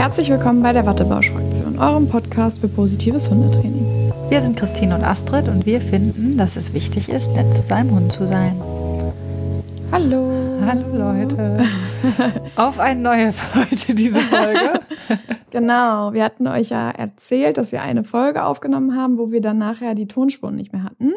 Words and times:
Herzlich 0.00 0.30
willkommen 0.30 0.62
bei 0.62 0.72
der 0.72 0.86
Wattebausch-Fraktion, 0.86 1.78
eurem 1.78 2.08
Podcast 2.08 2.60
für 2.60 2.68
positives 2.68 3.28
Hundetraining. 3.28 4.10
Wir 4.30 4.40
sind 4.40 4.58
Christine 4.58 4.94
und 4.94 5.04
Astrid 5.04 5.46
und 5.46 5.66
wir 5.66 5.82
finden, 5.82 6.38
dass 6.38 6.56
es 6.56 6.72
wichtig 6.72 7.10
ist, 7.10 7.34
nett 7.34 7.52
zu 7.52 7.60
seinem 7.60 7.90
Hund 7.90 8.10
zu 8.10 8.26
sein. 8.26 8.58
Hallo. 9.92 10.32
Hallo 10.64 10.96
Leute. 10.96 11.66
Auf 12.56 12.78
ein 12.78 13.02
neues 13.02 13.42
heute 13.54 13.94
diese 13.94 14.20
Folge. 14.20 14.80
genau, 15.50 16.14
wir 16.14 16.24
hatten 16.24 16.48
euch 16.48 16.70
ja 16.70 16.88
erzählt, 16.88 17.58
dass 17.58 17.70
wir 17.70 17.82
eine 17.82 18.02
Folge 18.02 18.44
aufgenommen 18.46 18.96
haben, 18.96 19.18
wo 19.18 19.32
wir 19.32 19.42
dann 19.42 19.58
nachher 19.58 19.94
die 19.94 20.08
Tonspuren 20.08 20.56
nicht 20.56 20.72
mehr 20.72 20.84
hatten. 20.84 21.12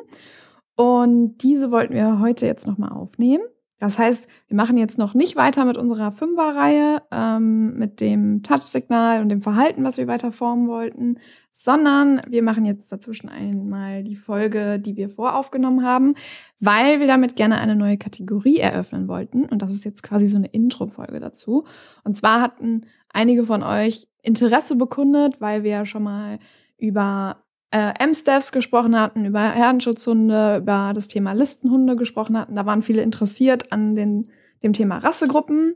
Und 0.75 1.37
diese 1.37 1.71
wollten 1.71 1.93
wir 1.93 2.19
heute 2.19 2.45
jetzt 2.45 2.67
nochmal 2.67 2.91
aufnehmen. 2.91 3.45
Das 3.83 3.99
heißt, 3.99 4.29
wir 4.47 4.55
machen 4.55 4.77
jetzt 4.77 4.97
noch 4.97 5.13
nicht 5.13 5.35
weiter 5.35 5.65
mit 5.65 5.75
unserer 5.75 6.13
Fünferreihe, 6.13 7.01
ähm, 7.11 7.77
mit 7.77 7.99
dem 7.99 8.41
Touch-Signal 8.41 9.21
und 9.21 9.27
dem 9.27 9.41
Verhalten, 9.41 9.83
was 9.83 9.97
wir 9.97 10.07
weiter 10.07 10.31
formen 10.31 10.69
wollten, 10.69 11.17
sondern 11.51 12.21
wir 12.29 12.43
machen 12.43 12.63
jetzt 12.63 12.93
dazwischen 12.93 13.27
einmal 13.27 14.05
die 14.05 14.15
Folge, 14.15 14.79
die 14.79 14.95
wir 14.95 15.09
voraufgenommen 15.09 15.83
haben, 15.85 16.15
weil 16.61 17.01
wir 17.01 17.07
damit 17.07 17.35
gerne 17.35 17.57
eine 17.57 17.75
neue 17.75 17.97
Kategorie 17.97 18.59
eröffnen 18.59 19.09
wollten. 19.09 19.43
Und 19.43 19.61
das 19.61 19.73
ist 19.73 19.83
jetzt 19.83 20.01
quasi 20.01 20.29
so 20.29 20.37
eine 20.37 20.47
Intro-Folge 20.47 21.19
dazu. 21.19 21.65
Und 22.05 22.15
zwar 22.15 22.39
hatten 22.39 22.85
einige 23.09 23.43
von 23.43 23.63
euch 23.63 24.07
Interesse 24.21 24.77
bekundet, 24.77 25.41
weil 25.41 25.63
wir 25.63 25.71
ja 25.71 25.85
schon 25.85 26.03
mal 26.03 26.39
über 26.77 27.42
äh, 27.73 27.91
M-Staffs 27.99 28.51
gesprochen 28.51 28.97
hatten, 28.97 29.25
über 29.25 29.41
Herdenschutzhunde, 29.41 30.57
über 30.57 30.91
das 30.93 31.07
Thema 31.07 31.33
Listenhunde 31.33 31.95
gesprochen 31.95 32.37
hatten. 32.37 32.55
Da 32.55 32.67
waren 32.67 32.83
viele 32.83 33.01
interessiert 33.01 33.71
an 33.71 33.95
den, 33.95 34.29
dem 34.61 34.73
Thema 34.73 34.99
Rassegruppen. 34.99 35.75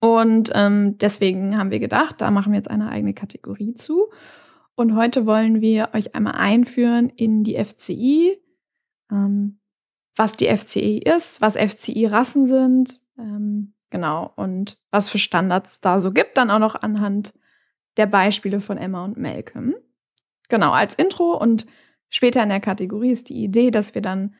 Und 0.00 0.52
ähm, 0.54 0.98
deswegen 0.98 1.58
haben 1.58 1.72
wir 1.72 1.80
gedacht, 1.80 2.20
da 2.20 2.30
machen 2.30 2.52
wir 2.52 2.58
jetzt 2.58 2.70
eine 2.70 2.88
eigene 2.88 3.12
Kategorie 3.12 3.74
zu. 3.74 4.08
Und 4.76 4.94
heute 4.94 5.26
wollen 5.26 5.60
wir 5.60 5.88
euch 5.94 6.14
einmal 6.14 6.34
einführen 6.34 7.10
in 7.10 7.42
die 7.42 7.62
FCI, 7.62 8.38
ähm, 9.10 9.58
was 10.14 10.36
die 10.36 10.46
FCI 10.46 10.98
ist, 10.98 11.40
was 11.40 11.56
FCI-Rassen 11.56 12.46
sind, 12.46 13.02
ähm, 13.18 13.74
genau, 13.90 14.32
und 14.36 14.78
was 14.92 15.10
für 15.10 15.18
Standards 15.18 15.80
da 15.80 15.98
so 15.98 16.12
gibt, 16.12 16.38
dann 16.38 16.50
auch 16.50 16.60
noch 16.60 16.80
anhand 16.80 17.34
der 17.96 18.06
Beispiele 18.06 18.60
von 18.60 18.78
Emma 18.78 19.04
und 19.04 19.18
Malcolm. 19.18 19.74
Genau, 20.50 20.72
als 20.72 20.94
Intro 20.94 21.36
und 21.36 21.66
später 22.08 22.42
in 22.42 22.50
der 22.50 22.60
Kategorie 22.60 23.10
ist 23.10 23.28
die 23.28 23.42
Idee, 23.42 23.70
dass 23.70 23.94
wir 23.94 24.02
dann 24.02 24.34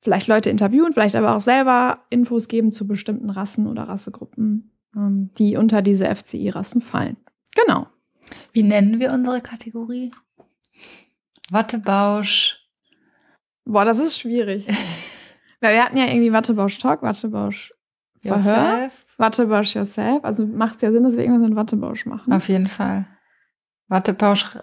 vielleicht 0.00 0.26
Leute 0.26 0.50
interviewen, 0.50 0.92
vielleicht 0.92 1.14
aber 1.14 1.36
auch 1.36 1.40
selber 1.40 2.04
Infos 2.10 2.48
geben 2.48 2.72
zu 2.72 2.86
bestimmten 2.86 3.30
Rassen 3.30 3.66
oder 3.66 3.84
Rassegruppen, 3.84 4.72
ähm, 4.96 5.30
die 5.38 5.56
unter 5.56 5.82
diese 5.82 6.14
FCI-Rassen 6.14 6.80
fallen. 6.80 7.16
Genau. 7.54 7.86
Wie 8.52 8.62
nennen 8.62 8.98
wir 9.00 9.12
unsere 9.12 9.40
Kategorie? 9.40 10.12
Wattebausch. 11.50 12.66
Boah, 13.64 13.84
das 13.84 13.98
ist 13.98 14.18
schwierig. 14.18 14.66
Weil 15.60 15.74
wir 15.74 15.84
hatten 15.84 15.98
ja 15.98 16.06
irgendwie 16.06 16.32
Wattebausch 16.32 16.78
Talk, 16.78 17.02
Wattebausch 17.02 17.74
Verhör, 18.22 18.54
yourself. 18.54 19.06
Wattebausch 19.18 19.74
Yourself. 19.74 20.24
Also 20.24 20.46
macht 20.46 20.76
es 20.76 20.82
ja 20.82 20.92
Sinn, 20.92 21.02
dass 21.02 21.16
wir 21.16 21.24
irgendwas 21.24 21.48
mit 21.48 21.56
Wattebausch 21.56 22.06
machen. 22.06 22.32
Auf 22.32 22.48
jeden 22.48 22.68
Fall. 22.68 23.06
Wattebausch 23.88 24.56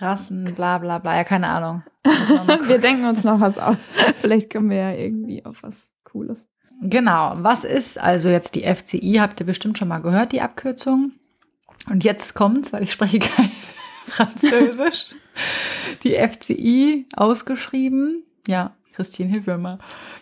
Rassen, 0.00 0.54
bla 0.54 0.78
bla 0.78 0.98
bla, 0.98 1.16
ja, 1.16 1.24
keine 1.24 1.48
Ahnung. 1.48 1.82
wir 2.66 2.78
denken 2.78 3.04
uns 3.04 3.24
noch 3.24 3.40
was 3.40 3.58
aus. 3.58 3.76
Vielleicht 4.20 4.52
kommen 4.52 4.70
wir 4.70 4.76
ja 4.78 4.92
irgendwie 4.92 5.44
auf 5.44 5.62
was 5.62 5.90
Cooles. 6.04 6.46
Genau. 6.82 7.34
Was 7.36 7.64
ist 7.64 7.98
also 8.00 8.28
jetzt 8.28 8.54
die 8.54 8.62
FCI? 8.62 9.18
Habt 9.20 9.40
ihr 9.40 9.46
bestimmt 9.46 9.78
schon 9.78 9.88
mal 9.88 10.00
gehört, 10.00 10.32
die 10.32 10.40
Abkürzung. 10.40 11.12
Und 11.88 12.04
jetzt 12.04 12.34
kommt's, 12.34 12.72
weil 12.72 12.82
ich 12.82 12.92
spreche 12.92 13.18
kein 13.18 13.50
Französisch. 14.04 15.08
Die 16.02 16.16
FCI 16.16 17.06
ausgeschrieben. 17.16 18.24
Ja, 18.46 18.76
Christine, 18.94 19.30
hilf 19.30 19.46
mir 19.46 19.58
mal. 19.58 19.78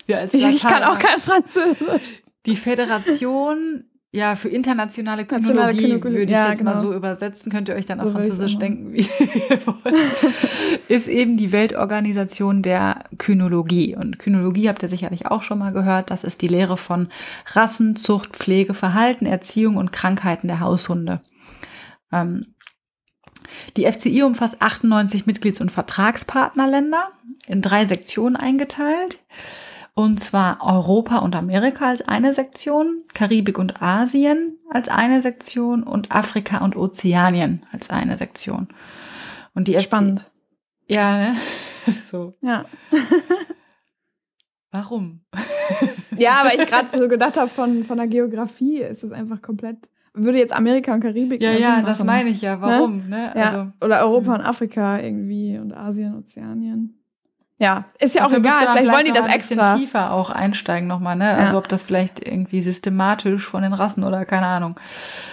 Ja, 0.06 0.24
ich, 0.24 0.34
ich 0.34 0.62
kann 0.62 0.82
auch 0.82 0.98
kein 0.98 1.20
Französisch. 1.20 2.22
Die 2.46 2.56
Föderation 2.56 3.84
ja, 4.10 4.36
für 4.36 4.48
internationale 4.48 5.26
Kynologie, 5.26 5.82
Kynologie 5.82 6.02
würde 6.04 6.22
ich 6.22 6.30
ja, 6.30 6.48
jetzt 6.48 6.60
genau. 6.60 6.72
mal 6.72 6.78
so 6.78 6.94
übersetzen, 6.94 7.52
könnt 7.52 7.68
ihr 7.68 7.74
euch 7.74 7.84
dann 7.84 8.00
so 8.00 8.06
auf 8.06 8.12
Französisch 8.12 8.58
denken, 8.58 8.94
wie 8.94 9.00
ihr 9.50 9.66
wollt, 9.66 9.94
ist 10.88 11.08
eben 11.08 11.36
die 11.36 11.52
Weltorganisation 11.52 12.62
der 12.62 13.04
Kynologie. 13.18 13.94
Und 13.96 14.18
Kynologie 14.18 14.70
habt 14.70 14.82
ihr 14.82 14.88
sicherlich 14.88 15.26
auch 15.26 15.42
schon 15.42 15.58
mal 15.58 15.74
gehört, 15.74 16.10
das 16.10 16.24
ist 16.24 16.40
die 16.40 16.48
Lehre 16.48 16.78
von 16.78 17.08
Rassen, 17.52 17.96
Zucht, 17.96 18.34
Pflege, 18.34 18.72
Verhalten, 18.72 19.26
Erziehung 19.26 19.76
und 19.76 19.92
Krankheiten 19.92 20.48
der 20.48 20.60
Haushunde. 20.60 21.20
Ähm, 22.10 22.54
die 23.76 23.90
FCI 23.90 24.22
umfasst 24.22 24.62
98 24.62 25.26
Mitglieds- 25.26 25.60
und 25.60 25.70
Vertragspartnerländer 25.70 27.10
in 27.46 27.60
drei 27.60 27.84
Sektionen 27.84 28.36
eingeteilt. 28.36 29.18
Und 29.98 30.20
zwar 30.20 30.64
Europa 30.64 31.18
und 31.18 31.34
Amerika 31.34 31.88
als 31.88 32.02
eine 32.02 32.32
Sektion, 32.32 33.02
Karibik 33.14 33.58
und 33.58 33.82
Asien 33.82 34.56
als 34.70 34.88
eine 34.88 35.22
Sektion 35.22 35.82
und 35.82 36.12
Afrika 36.12 36.58
und 36.58 36.76
Ozeanien 36.76 37.66
als 37.72 37.90
eine 37.90 38.16
Sektion. 38.16 38.68
Und 39.54 39.66
die 39.66 39.76
Spannend. 39.80 40.24
Ja, 40.86 41.16
ne? 41.16 41.36
So. 42.12 42.36
Ja. 42.42 42.64
Warum? 44.70 45.22
ja, 46.16 46.42
aber 46.42 46.54
ich 46.54 46.64
gerade 46.64 46.96
so 46.96 47.08
gedacht 47.08 47.36
habe, 47.36 47.50
von, 47.50 47.82
von 47.82 47.98
der 47.98 48.06
Geografie 48.06 48.78
ist 48.82 49.02
es 49.02 49.10
einfach 49.10 49.42
komplett. 49.42 49.78
Würde 50.14 50.38
jetzt 50.38 50.52
Amerika 50.52 50.94
und 50.94 51.00
Karibik. 51.00 51.42
Ja, 51.42 51.50
ja, 51.50 51.82
das 51.82 52.04
meine 52.04 52.30
ich 52.30 52.40
ja. 52.40 52.60
Warum? 52.60 53.08
Ne? 53.08 53.32
ne? 53.34 53.34
Also, 53.34 53.58
ja. 53.58 53.72
Oder 53.80 54.02
Europa 54.02 54.36
und 54.36 54.42
Afrika 54.42 55.00
irgendwie 55.00 55.58
und 55.58 55.72
Asien, 55.72 56.16
Ozeanien. 56.16 56.97
Ja, 57.60 57.86
ist 57.98 58.14
ja 58.14 58.22
Dafür 58.22 58.36
auch 58.36 58.40
egal. 58.40 58.68
Vielleicht 58.70 58.92
wollen 58.92 59.04
die 59.04 59.12
das 59.12 59.26
extra. 59.26 59.74
Ein 59.74 59.80
tiefer 59.80 60.12
auch 60.12 60.30
einsteigen 60.30 60.86
nochmal, 60.86 61.16
ne? 61.16 61.34
Also 61.34 61.54
ja. 61.54 61.58
ob 61.58 61.66
das 61.66 61.82
vielleicht 61.82 62.24
irgendwie 62.24 62.62
systematisch 62.62 63.46
von 63.46 63.62
den 63.62 63.72
Rassen 63.72 64.04
oder 64.04 64.24
keine 64.24 64.46
Ahnung. 64.46 64.78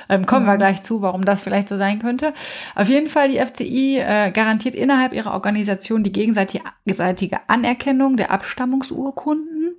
Ähm, 0.10 0.26
kommen 0.26 0.46
mhm. 0.46 0.50
wir 0.50 0.58
gleich 0.58 0.82
zu, 0.82 1.04
warum 1.04 1.24
das 1.24 1.42
vielleicht 1.42 1.70
so 1.70 1.78
sein 1.78 2.00
könnte. 2.00 2.34
Auf 2.74 2.90
jeden 2.90 3.10
Fall, 3.10 3.30
die 3.30 3.40
FCI 3.40 4.00
äh, 4.00 4.32
garantiert 4.32 4.74
innerhalb 4.74 5.14
ihrer 5.14 5.34
Organisation 5.34 6.04
die 6.04 6.12
gegenseitige 6.12 7.40
Anerkennung 7.48 8.18
der 8.18 8.32
Abstammungsurkunden 8.32 9.76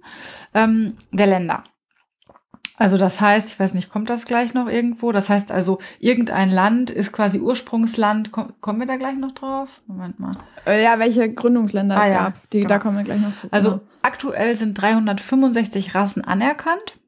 ähm, 0.55 0.97
der 1.11 1.27
Länder. 1.27 1.65
Also 2.77 2.99
das 2.99 3.21
heißt, 3.21 3.53
ich 3.53 3.59
weiß 3.59 3.75
nicht, 3.75 3.91
kommt 3.91 4.11
das 4.11 4.27
gleich 4.27 4.53
noch 4.53 4.69
irgendwo? 4.69 5.11
Das 5.11 5.31
heißt 5.31 5.51
also, 5.51 5.79
irgendein 5.99 6.51
Land 6.51 6.91
ist 6.91 7.13
quasi 7.13 7.39
Ursprungsland. 7.39 8.31
kommen 8.33 8.79
wir 8.79 8.87
da 8.87 8.97
gleich 8.97 9.17
noch 9.17 9.33
drauf? 9.33 9.69
Moment 9.87 10.21
mal. 10.21 10.33
Äh, 10.67 10.85
ja, 10.85 10.99
welche 10.99 11.33
Gründungsländer 11.33 11.97
ah, 11.97 12.03
es 12.03 12.09
ja, 12.09 12.25
gab. 12.25 12.51
Die, 12.51 12.59
genau. 12.59 12.69
Da 12.69 12.79
kommen 12.79 12.99
wir 12.99 13.05
gleich 13.05 13.21
noch 13.21 13.35
zu. 13.35 13.49
Also 13.51 13.71
genau. 13.71 13.83
aktuell 14.03 14.57
sind 14.57 14.75
365 14.75 15.95
Rassen 15.95 16.23
anerkannt. 16.23 16.99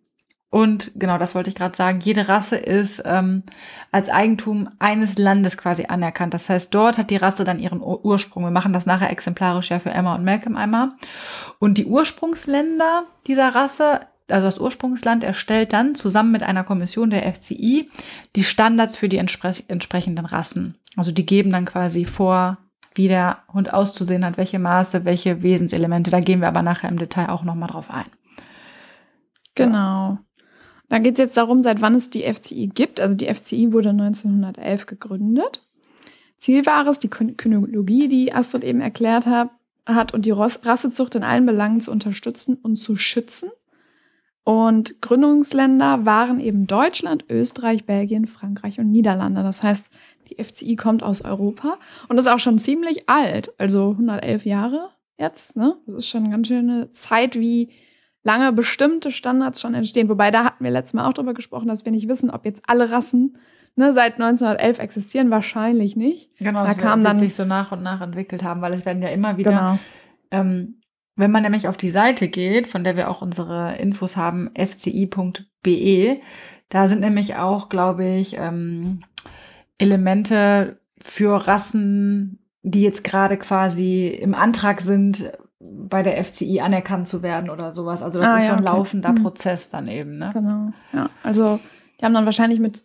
Und 0.50 0.92
genau, 0.94 1.18
das 1.18 1.34
wollte 1.34 1.50
ich 1.50 1.54
gerade 1.54 1.76
sagen. 1.76 2.00
Jede 2.00 2.28
Rasse 2.28 2.56
ist 2.56 3.02
ähm, 3.04 3.42
als 3.92 4.08
Eigentum 4.08 4.70
eines 4.78 5.18
Landes 5.18 5.58
quasi 5.58 5.84
anerkannt. 5.88 6.32
Das 6.32 6.48
heißt, 6.48 6.74
dort 6.74 6.96
hat 6.96 7.10
die 7.10 7.16
Rasse 7.16 7.44
dann 7.44 7.58
ihren 7.58 7.82
Ursprung. 7.82 8.44
Wir 8.44 8.50
machen 8.50 8.72
das 8.72 8.86
nachher 8.86 9.10
exemplarisch 9.10 9.68
ja 9.68 9.78
für 9.78 9.90
Emma 9.90 10.14
und 10.14 10.24
Malcolm 10.24 10.56
einmal. 10.56 10.92
Und 11.58 11.76
die 11.76 11.84
Ursprungsländer 11.84 13.02
dieser 13.26 13.54
Rasse 13.54 14.00
also 14.30 14.44
das 14.44 14.60
Ursprungsland 14.60 15.24
erstellt 15.24 15.72
dann 15.72 15.94
zusammen 15.94 16.32
mit 16.32 16.42
einer 16.42 16.64
Kommission 16.64 17.10
der 17.10 17.32
FCI 17.32 17.88
die 18.36 18.44
Standards 18.44 18.96
für 18.96 19.08
die 19.08 19.16
entspre 19.16 19.54
entsprechenden 19.68 20.26
Rassen. 20.26 20.76
Also 20.96 21.12
die 21.12 21.26
geben 21.26 21.50
dann 21.50 21.64
quasi 21.64 22.04
vor, 22.04 22.58
wie 22.94 23.08
der 23.08 23.38
Hund 23.52 23.72
auszusehen 23.72 24.24
hat, 24.24 24.36
welche 24.36 24.58
Maße, 24.58 25.04
welche 25.04 25.42
Wesenselemente. 25.42 26.10
Da 26.10 26.20
gehen 26.20 26.40
wir 26.40 26.48
aber 26.48 26.62
nachher 26.62 26.88
im 26.88 26.98
Detail 26.98 27.30
auch 27.30 27.44
nochmal 27.44 27.70
drauf 27.70 27.90
ein. 27.90 28.06
Genau. 29.54 30.18
Dann 30.88 31.02
geht 31.02 31.14
es 31.14 31.18
jetzt 31.18 31.36
darum, 31.36 31.62
seit 31.62 31.80
wann 31.80 31.94
es 31.94 32.10
die 32.10 32.22
FCI 32.22 32.68
gibt. 32.68 33.00
Also 33.00 33.14
die 33.14 33.32
FCI 33.32 33.72
wurde 33.72 33.90
1911 33.90 34.86
gegründet. 34.86 35.66
Ziel 36.38 36.66
war 36.66 36.86
es, 36.86 36.98
die 36.98 37.08
Kynologie, 37.08 38.08
die 38.08 38.32
Astrid 38.32 38.64
eben 38.64 38.80
erklärt 38.80 39.26
hat, 39.26 39.50
hat 39.86 40.14
und 40.14 40.24
die 40.24 40.30
Rassezucht 40.30 41.14
in 41.14 41.24
allen 41.24 41.46
Belangen 41.46 41.80
zu 41.80 41.90
unterstützen 41.90 42.56
und 42.56 42.76
zu 42.76 42.96
schützen. 42.96 43.50
Und 44.48 45.02
Gründungsländer 45.02 46.06
waren 46.06 46.40
eben 46.40 46.66
Deutschland, 46.66 47.26
Österreich, 47.28 47.84
Belgien, 47.84 48.26
Frankreich 48.26 48.80
und 48.80 48.90
Niederlande. 48.90 49.42
Das 49.42 49.62
heißt, 49.62 49.90
die 50.30 50.42
FCI 50.42 50.74
kommt 50.74 51.02
aus 51.02 51.20
Europa 51.20 51.76
und 52.08 52.16
ist 52.16 52.28
auch 52.28 52.38
schon 52.38 52.58
ziemlich 52.58 53.10
alt, 53.10 53.52
also 53.58 53.90
111 53.90 54.46
Jahre 54.46 54.88
jetzt. 55.18 55.54
Ne? 55.54 55.76
Das 55.84 55.96
ist 55.96 56.08
schon 56.08 56.22
eine 56.22 56.30
ganz 56.30 56.48
schöne 56.48 56.90
Zeit, 56.92 57.38
wie 57.38 57.68
lange 58.22 58.50
bestimmte 58.54 59.12
Standards 59.12 59.60
schon 59.60 59.74
entstehen. 59.74 60.08
Wobei 60.08 60.30
da 60.30 60.44
hatten 60.44 60.64
wir 60.64 60.70
letztes 60.70 60.94
Mal 60.94 61.06
auch 61.06 61.12
drüber 61.12 61.34
gesprochen, 61.34 61.68
dass 61.68 61.84
wir 61.84 61.92
nicht 61.92 62.08
wissen, 62.08 62.30
ob 62.30 62.46
jetzt 62.46 62.62
alle 62.66 62.90
Rassen 62.90 63.36
ne, 63.76 63.92
seit 63.92 64.14
1911 64.14 64.78
existieren. 64.78 65.30
Wahrscheinlich 65.30 65.94
nicht. 65.94 66.34
Genau, 66.38 66.64
da 66.64 66.72
kam 66.72 67.04
dann 67.04 67.18
sich 67.18 67.34
so 67.34 67.44
nach 67.44 67.70
und 67.70 67.82
nach 67.82 68.00
entwickelt 68.00 68.42
haben, 68.44 68.62
weil 68.62 68.72
es 68.72 68.86
werden 68.86 69.02
ja 69.02 69.10
immer 69.10 69.36
wieder 69.36 69.50
genau. 69.50 69.78
ähm, 70.30 70.80
Wenn 71.18 71.32
man 71.32 71.42
nämlich 71.42 71.66
auf 71.66 71.76
die 71.76 71.90
Seite 71.90 72.28
geht, 72.28 72.68
von 72.68 72.84
der 72.84 72.94
wir 72.96 73.10
auch 73.10 73.22
unsere 73.22 73.76
Infos 73.78 74.16
haben, 74.16 74.50
fci.be, 74.54 76.20
da 76.68 76.86
sind 76.86 77.00
nämlich 77.00 77.34
auch, 77.34 77.68
glaube 77.68 78.06
ich, 78.06 78.36
ähm, 78.38 79.00
Elemente 79.78 80.78
für 81.02 81.48
Rassen, 81.48 82.38
die 82.62 82.82
jetzt 82.82 83.02
gerade 83.02 83.36
quasi 83.36 84.06
im 84.06 84.32
Antrag 84.32 84.80
sind, 84.80 85.32
bei 85.58 86.04
der 86.04 86.22
FCI 86.22 86.60
anerkannt 86.60 87.08
zu 87.08 87.20
werden 87.20 87.50
oder 87.50 87.72
sowas. 87.72 88.00
Also 88.00 88.20
das 88.20 88.28
ah, 88.28 88.36
ist 88.36 88.44
ja, 88.44 88.50
so 88.50 88.54
ein 88.54 88.60
okay. 88.60 88.76
laufender 88.76 89.08
hm. 89.08 89.16
Prozess 89.16 89.70
dann 89.70 89.88
eben. 89.88 90.18
Ne? 90.18 90.30
Genau. 90.32 90.70
Ja, 90.92 91.10
also 91.24 91.58
die 92.00 92.04
haben 92.04 92.14
dann 92.14 92.26
wahrscheinlich 92.26 92.60
mit 92.60 92.80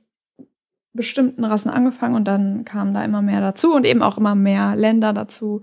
bestimmten 0.93 1.45
Rassen 1.45 1.69
angefangen 1.69 2.15
und 2.15 2.27
dann 2.27 2.65
kamen 2.65 2.95
da 2.95 3.03
immer 3.03 3.21
mehr 3.21 3.41
dazu 3.41 3.75
und 3.75 3.85
eben 3.85 4.01
auch 4.01 4.17
immer 4.17 4.33
mehr 4.33 4.75
Länder 4.75 5.13
dazu. 5.13 5.61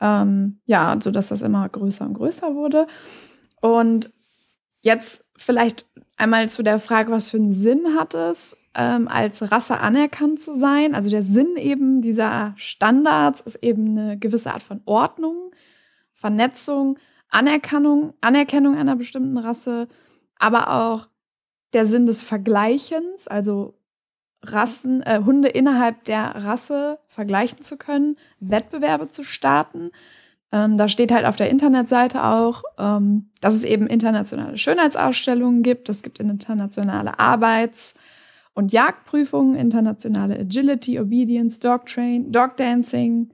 Ähm, 0.00 0.60
ja, 0.66 0.98
sodass 1.02 1.28
das 1.28 1.42
immer 1.42 1.68
größer 1.68 2.04
und 2.04 2.14
größer 2.14 2.54
wurde. 2.54 2.86
Und 3.60 4.12
jetzt 4.82 5.24
vielleicht 5.36 5.86
einmal 6.16 6.48
zu 6.50 6.62
der 6.62 6.78
Frage, 6.80 7.10
was 7.12 7.30
für 7.30 7.38
einen 7.38 7.52
Sinn 7.52 7.94
hat 7.98 8.14
es, 8.14 8.56
ähm, 8.74 9.08
als 9.08 9.50
Rasse 9.50 9.78
anerkannt 9.78 10.40
zu 10.40 10.54
sein? 10.54 10.94
Also 10.94 11.10
der 11.10 11.22
Sinn 11.22 11.56
eben 11.56 12.02
dieser 12.02 12.54
Standards 12.56 13.40
ist 13.40 13.56
eben 13.62 13.98
eine 13.98 14.18
gewisse 14.18 14.52
Art 14.52 14.62
von 14.62 14.82
Ordnung, 14.84 15.52
Vernetzung, 16.12 16.98
Anerkennung, 17.28 18.14
Anerkennung 18.20 18.76
einer 18.76 18.96
bestimmten 18.96 19.38
Rasse, 19.38 19.88
aber 20.38 20.70
auch 20.70 21.08
der 21.72 21.86
Sinn 21.86 22.06
des 22.06 22.22
Vergleichens, 22.22 23.28
also 23.28 23.78
Rassen, 24.42 25.02
äh, 25.02 25.20
Hunde 25.24 25.48
innerhalb 25.48 26.04
der 26.04 26.34
Rasse 26.44 26.98
vergleichen 27.08 27.62
zu 27.62 27.76
können, 27.76 28.16
Wettbewerbe 28.40 29.08
zu 29.08 29.24
starten. 29.24 29.90
Ähm, 30.52 30.78
da 30.78 30.88
steht 30.88 31.12
halt 31.12 31.26
auf 31.26 31.36
der 31.36 31.50
Internetseite 31.50 32.24
auch, 32.24 32.62
ähm, 32.78 33.30
dass 33.40 33.54
es 33.54 33.64
eben 33.64 33.86
internationale 33.86 34.58
Schönheitsausstellungen 34.58 35.62
gibt. 35.62 35.88
Es 35.88 36.02
gibt 36.02 36.20
internationale 36.20 37.18
Arbeits- 37.18 37.94
und 38.54 38.72
Jagdprüfungen, 38.72 39.56
internationale 39.56 40.38
Agility, 40.38 40.98
Obedience, 41.00 41.58
Dog 41.58 41.86
Train, 41.86 42.32
Dog 42.32 42.56
Dancing, 42.56 43.30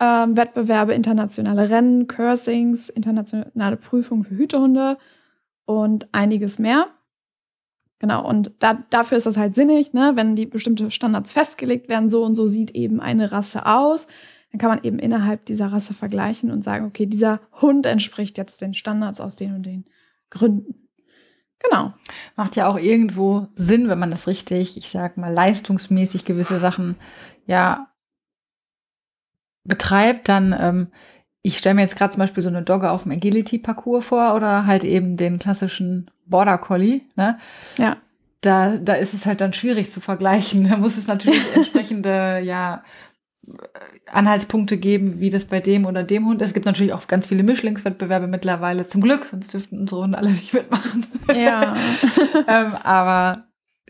ähm, 0.00 0.36
Wettbewerbe, 0.36 0.92
internationale 0.92 1.70
Rennen, 1.70 2.08
Cursings, 2.08 2.88
internationale 2.88 3.76
Prüfungen 3.76 4.24
für 4.24 4.36
Hütehunde 4.36 4.98
und 5.66 6.08
einiges 6.12 6.58
mehr. 6.58 6.88
Genau, 8.00 8.26
und 8.26 8.52
da, 8.60 8.82
dafür 8.88 9.18
ist 9.18 9.26
das 9.26 9.36
halt 9.36 9.54
sinnig, 9.54 9.92
ne? 9.92 10.12
wenn 10.14 10.34
die 10.34 10.46
bestimmte 10.46 10.90
Standards 10.90 11.32
festgelegt 11.32 11.90
werden, 11.90 12.08
so 12.08 12.24
und 12.24 12.34
so 12.34 12.46
sieht 12.46 12.70
eben 12.72 12.98
eine 12.98 13.30
Rasse 13.30 13.66
aus, 13.66 14.06
dann 14.50 14.58
kann 14.58 14.70
man 14.70 14.82
eben 14.82 14.98
innerhalb 14.98 15.44
dieser 15.44 15.70
Rasse 15.70 15.92
vergleichen 15.92 16.50
und 16.50 16.64
sagen, 16.64 16.86
okay, 16.86 17.04
dieser 17.04 17.40
Hund 17.60 17.84
entspricht 17.84 18.38
jetzt 18.38 18.62
den 18.62 18.72
Standards 18.72 19.20
aus 19.20 19.36
den 19.36 19.54
und 19.54 19.64
den 19.64 19.84
Gründen. 20.30 20.74
Genau. 21.58 21.92
Macht 22.36 22.56
ja 22.56 22.68
auch 22.68 22.78
irgendwo 22.78 23.48
Sinn, 23.54 23.90
wenn 23.90 23.98
man 23.98 24.10
das 24.10 24.26
richtig, 24.26 24.78
ich 24.78 24.88
sag 24.88 25.18
mal, 25.18 25.32
leistungsmäßig 25.32 26.24
gewisse 26.24 26.58
Sachen 26.58 26.96
ja 27.46 27.92
betreibt, 29.64 30.30
dann 30.30 30.56
ähm, 30.58 30.88
ich 31.42 31.58
stelle 31.58 31.74
mir 31.74 31.82
jetzt 31.82 31.96
gerade 31.96 32.12
zum 32.12 32.20
Beispiel 32.20 32.42
so 32.42 32.48
eine 32.48 32.62
Dogge 32.62 32.90
auf 32.90 33.04
dem 33.04 33.12
Agility-Parcours 33.12 34.04
vor 34.04 34.34
oder 34.34 34.66
halt 34.66 34.84
eben 34.84 35.16
den 35.16 35.38
klassischen 35.38 36.10
Border 36.26 36.58
Collie. 36.58 37.02
Ne? 37.16 37.38
Ja. 37.78 37.96
Da, 38.42 38.76
da 38.76 38.94
ist 38.94 39.14
es 39.14 39.26
halt 39.26 39.40
dann 39.40 39.52
schwierig 39.52 39.90
zu 39.90 40.00
vergleichen. 40.00 40.66
Da 40.70 40.76
muss 40.76 40.96
es 40.96 41.06
natürlich 41.06 41.42
entsprechende, 41.54 42.40
ja, 42.40 42.82
Anhaltspunkte 44.06 44.76
geben, 44.76 45.18
wie 45.18 45.30
das 45.30 45.46
bei 45.46 45.60
dem 45.60 45.86
oder 45.86 46.04
dem 46.04 46.26
Hund 46.26 46.42
ist. 46.42 46.48
Es 46.48 46.54
gibt 46.54 46.66
natürlich 46.66 46.92
auch 46.92 47.06
ganz 47.08 47.26
viele 47.26 47.42
Mischlingswettbewerbe 47.42 48.26
mittlerweile, 48.26 48.86
zum 48.86 49.00
Glück, 49.00 49.24
sonst 49.24 49.52
dürften 49.52 49.78
unsere 49.78 50.02
Hunde 50.02 50.18
alle 50.18 50.30
nicht 50.30 50.52
mitmachen. 50.52 51.06
Ja. 51.34 51.74
ähm, 52.48 52.74
aber 52.82 53.44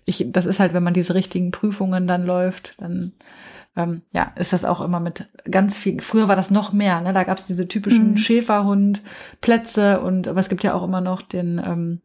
ich, 0.05 0.27
das 0.29 0.47
ist 0.47 0.61
halt, 0.61 0.73
wenn 0.73 0.83
man 0.83 0.95
diese 0.95 1.15
richtigen 1.15 1.51
Prüfungen 1.51 2.07
dann 2.07 2.25
läuft, 2.25 2.75
dann 2.79 3.13
ähm, 3.77 4.03
ja, 4.13 4.33
ist 4.37 4.53
das 4.53 4.65
auch 4.65 4.81
immer 4.81 5.01
mit 5.01 5.29
ganz 5.49 5.79
viel. 5.79 6.01
Früher 6.01 6.29
war 6.29 6.37
das 6.37 6.51
noch 6.51 6.73
mehr, 6.73 7.01
ne? 7.01 7.13
Da 7.13 7.25
gab 7.25 7.39
es 7.39 7.47
diese 7.47 7.69
typischen 7.69 8.13
mhm. 8.13 8.17
Schäferhund-Plätze 8.17 10.01
und 10.01 10.29
aber 10.29 10.41
es 10.41 10.49
gibt 10.49 10.65
ja 10.65 10.75
auch 10.75 10.83
immer 10.83 11.01
noch 11.01 11.23
den 11.23 11.61
ähm, 11.65 12.01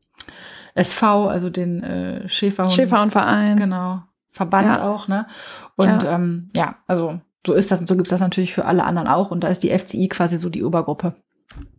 SV, 0.75 1.27
also 1.27 1.49
den 1.49 1.83
äh, 1.83 2.29
Schäferhund. 2.29 2.73
Schäferhundverein. 2.73 3.57
Genau. 3.57 4.03
Verband 4.31 4.67
ja. 4.67 4.83
auch, 4.87 5.07
ne? 5.07 5.27
Und 5.75 6.03
ja. 6.03 6.15
Ähm, 6.15 6.49
ja, 6.53 6.75
also 6.87 7.19
so 7.45 7.53
ist 7.53 7.71
das 7.71 7.79
und 7.81 7.87
so 7.87 7.95
gibt 7.95 8.07
es 8.07 8.11
das 8.11 8.21
natürlich 8.21 8.53
für 8.53 8.65
alle 8.65 8.83
anderen 8.83 9.07
auch. 9.07 9.31
Und 9.31 9.43
da 9.43 9.47
ist 9.47 9.63
die 9.63 9.77
FCI 9.77 10.07
quasi 10.09 10.37
so 10.37 10.49
die 10.49 10.63
Obergruppe. 10.63 11.15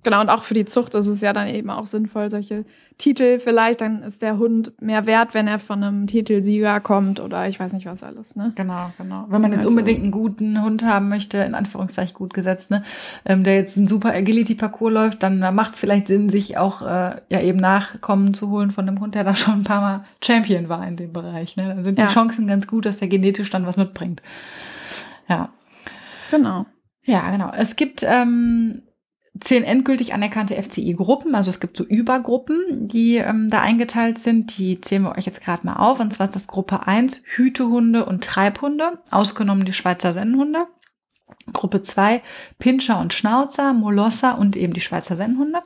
Genau, 0.03 0.21
und 0.21 0.29
auch 0.29 0.45
für 0.45 0.55
die 0.55 0.65
Zucht 0.65 0.95
ist 0.95 1.09
es 1.09 1.21
ja 1.21 1.33
dann 1.33 1.49
eben 1.49 1.69
auch 1.69 1.87
sinnvoll, 1.87 2.31
solche 2.31 2.65
Titel 2.97 3.41
vielleicht, 3.41 3.81
dann 3.81 4.03
ist 4.05 4.23
der 4.23 4.39
Hund 4.39 4.73
mehr 4.81 5.05
wert, 5.05 5.35
wenn 5.35 5.49
er 5.49 5.59
von 5.59 5.83
einem 5.83 6.07
Titelsieger 6.07 6.79
kommt 6.79 7.19
oder 7.19 7.49
ich 7.49 7.59
weiß 7.59 7.73
nicht 7.73 7.87
was 7.87 8.05
alles, 8.05 8.37
ne? 8.37 8.53
Genau, 8.55 8.93
genau. 8.97 9.27
Wenn 9.29 9.43
man 9.43 9.51
jetzt 9.51 9.67
also, 9.67 9.71
unbedingt 9.71 10.03
einen 10.03 10.13
guten 10.13 10.63
Hund 10.63 10.85
haben 10.85 11.09
möchte, 11.09 11.39
in 11.39 11.57
Anführungszeichen 11.57 12.15
gut 12.15 12.35
gesetzt, 12.35 12.71
ne, 12.71 12.85
ähm, 13.25 13.43
der 13.43 13.57
jetzt 13.57 13.77
ein 13.77 13.89
super 13.89 14.15
Agility-Parcours 14.15 14.93
läuft, 14.93 15.23
dann 15.25 15.41
macht 15.55 15.75
es 15.75 15.81
vielleicht 15.81 16.07
Sinn, 16.07 16.31
sich 16.31 16.57
auch 16.57 16.83
äh, 16.83 17.21
ja 17.29 17.41
eben 17.41 17.59
Nachkommen 17.59 18.33
zu 18.33 18.49
holen 18.49 18.71
von 18.71 18.89
einem 18.89 19.01
Hund, 19.01 19.17
der 19.17 19.25
da 19.25 19.35
schon 19.37 19.55
ein 19.55 19.65
paar 19.65 19.81
Mal 19.81 20.05
Champion 20.25 20.69
war 20.69 20.87
in 20.87 20.97
dem 20.97 21.13
Bereich. 21.13 21.57
Ne? 21.57 21.67
Dann 21.67 21.83
sind 21.83 21.99
ja. 21.99 22.07
die 22.07 22.13
Chancen 22.13 22.47
ganz 22.47 22.69
gut, 22.69 22.87
dass 22.87 22.99
der 22.99 23.09
genetisch 23.09 23.51
dann 23.51 23.67
was 23.67 23.77
mitbringt. 23.77 24.23
Ja. 25.29 25.51
Genau. 26.31 26.67
Ja, 27.05 27.31
genau. 27.31 27.53
Es 27.57 27.77
gibt 27.77 28.05
ähm, 28.05 28.83
zehn 29.41 29.65
endgültig 29.65 30.15
anerkannte 30.15 30.61
FCI-Gruppen, 30.61 31.35
also 31.35 31.51
es 31.51 31.61
gibt 31.61 31.77
so 31.77 31.85
Übergruppen, 31.85 32.89
die 32.89 33.17
ähm, 33.17 33.51
da 33.51 33.61
eingeteilt 33.61 34.19
sind. 34.19 34.57
Die 34.59 34.81
zählen 34.81 35.03
wir 35.03 35.17
euch 35.17 35.27
jetzt 35.27 35.43
gerade 35.43 35.67
mal 35.67 35.77
auf. 35.77 36.01
Und 36.01 36.13
zwar 36.13 36.27
ist 36.27 36.37
das 36.37 36.47
Gruppe 36.47 36.87
1 36.87 37.23
Hütehunde 37.25 38.05
und 38.05 38.25
Treibhunde, 38.25 38.99
ausgenommen 39.11 39.65
die 39.65 39.73
Schweizer 39.73 40.13
Sennenhunde. 40.13 40.67
Gruppe 41.53 41.83
2 41.83 42.23
Pinscher 42.59 43.01
und 43.01 43.15
Schnauzer, 43.15 43.73
Molosser 43.73 44.39
und 44.39 44.57
eben 44.57 44.73
die 44.73 44.81
Schweizer 44.81 45.17
Sennenhunde. 45.17 45.61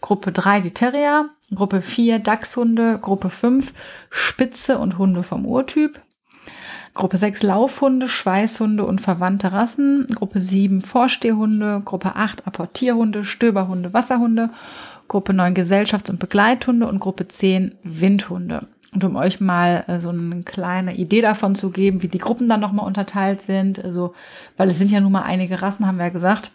Gruppe 0.00 0.32
3 0.32 0.60
die 0.60 0.72
Terrier. 0.72 1.30
Gruppe 1.54 1.82
4 1.82 2.18
Dachshunde. 2.18 2.98
Gruppe 3.00 3.30
5 3.30 3.72
Spitze 4.10 4.78
und 4.78 4.98
Hunde 4.98 5.22
vom 5.22 5.46
Urtyp. 5.46 6.00
Gruppe 6.96 7.18
6 7.18 7.42
Laufhunde, 7.42 8.08
Schweißhunde 8.08 8.84
und 8.84 9.02
verwandte 9.02 9.52
Rassen. 9.52 10.06
Gruppe 10.14 10.40
7 10.40 10.80
Vorstehhunde. 10.80 11.82
Gruppe 11.84 12.16
8 12.16 12.46
Apportierhunde, 12.46 13.26
Stöberhunde, 13.26 13.92
Wasserhunde. 13.92 14.48
Gruppe 15.06 15.34
9 15.34 15.54
Gesellschafts- 15.54 16.10
und 16.10 16.18
Begleithunde 16.18 16.88
und 16.88 16.98
Gruppe 16.98 17.28
10 17.28 17.74
Windhunde. 17.84 18.66
Und 18.94 19.04
um 19.04 19.14
euch 19.16 19.40
mal 19.40 19.84
äh, 19.88 20.00
so 20.00 20.08
eine 20.08 20.42
kleine 20.42 20.96
Idee 20.96 21.20
davon 21.20 21.54
zu 21.54 21.70
geben, 21.70 22.02
wie 22.02 22.08
die 22.08 22.16
Gruppen 22.16 22.48
dann 22.48 22.60
nochmal 22.60 22.86
unterteilt 22.86 23.42
sind, 23.42 23.84
also, 23.84 24.14
weil 24.56 24.70
es 24.70 24.78
sind 24.78 24.90
ja 24.90 25.00
nun 25.00 25.12
mal 25.12 25.22
einige 25.22 25.60
Rassen, 25.60 25.86
haben 25.86 25.98
wir 25.98 26.06
ja 26.06 26.10
gesagt, 26.10 26.50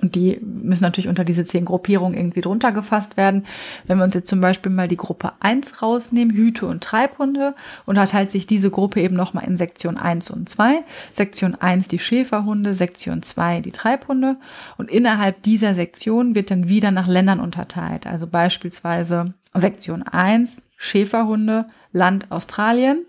und 0.00 0.14
die 0.14 0.38
müssen 0.40 0.82
natürlich 0.82 1.08
unter 1.08 1.24
diese 1.24 1.44
zehn 1.44 1.64
Gruppierungen 1.64 2.16
irgendwie 2.16 2.40
drunter 2.40 2.72
gefasst 2.72 3.16
werden. 3.16 3.44
Wenn 3.86 3.98
wir 3.98 4.04
uns 4.04 4.14
jetzt 4.14 4.28
zum 4.28 4.40
Beispiel 4.40 4.72
mal 4.72 4.88
die 4.88 4.96
Gruppe 4.96 5.32
1 5.40 5.82
rausnehmen, 5.82 6.34
Hüte 6.34 6.66
und 6.66 6.82
Treibhunde, 6.82 7.54
unterteilt 7.86 8.30
sich 8.30 8.46
diese 8.46 8.70
Gruppe 8.70 9.00
eben 9.00 9.16
nochmal 9.16 9.44
in 9.46 9.56
Sektion 9.56 9.96
1 9.96 10.30
und 10.30 10.48
2. 10.48 10.80
Sektion 11.12 11.54
1 11.54 11.88
die 11.88 11.98
Schäferhunde, 11.98 12.74
Sektion 12.74 13.22
2 13.22 13.60
die 13.60 13.72
Treibhunde. 13.72 14.36
Und 14.78 14.90
innerhalb 14.90 15.42
dieser 15.42 15.74
Sektion 15.74 16.34
wird 16.34 16.50
dann 16.50 16.68
wieder 16.68 16.90
nach 16.90 17.08
Ländern 17.08 17.40
unterteilt. 17.40 18.06
Also 18.06 18.26
beispielsweise 18.26 19.34
Sektion 19.54 20.02
1 20.02 20.62
Schäferhunde, 20.76 21.66
Land 21.92 22.30
Australien 22.30 23.04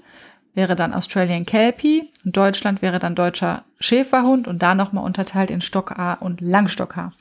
wäre 0.54 0.76
dann 0.76 0.94
Australian 0.94 1.46
Kelpie 1.46 2.12
und 2.26 2.36
Deutschland 2.36 2.82
wäre 2.82 3.00
dann 3.00 3.16
deutscher 3.16 3.64
Schäferhund 3.80 4.48
und 4.48 4.62
da 4.62 4.76
nochmal 4.76 5.06
unterteilt 5.06 5.52
in 5.52 5.62
Stockhaar 5.62 6.22
und 6.22 6.42
Langstockhaar. 6.42 7.14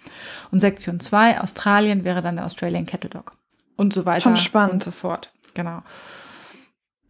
Und 0.50 0.60
Sektion 0.60 1.00
2, 1.00 1.40
Australien, 1.40 2.04
wäre 2.04 2.22
dann 2.22 2.37
der 2.37 2.44
Australian 2.44 2.87
Cattle 2.87 3.10
Dog. 3.10 3.37
Und 3.76 3.92
so 3.92 4.04
weiter 4.04 4.34
und 4.70 4.82
so 4.82 4.90
fort. 4.90 5.32
Genau. 5.54 5.82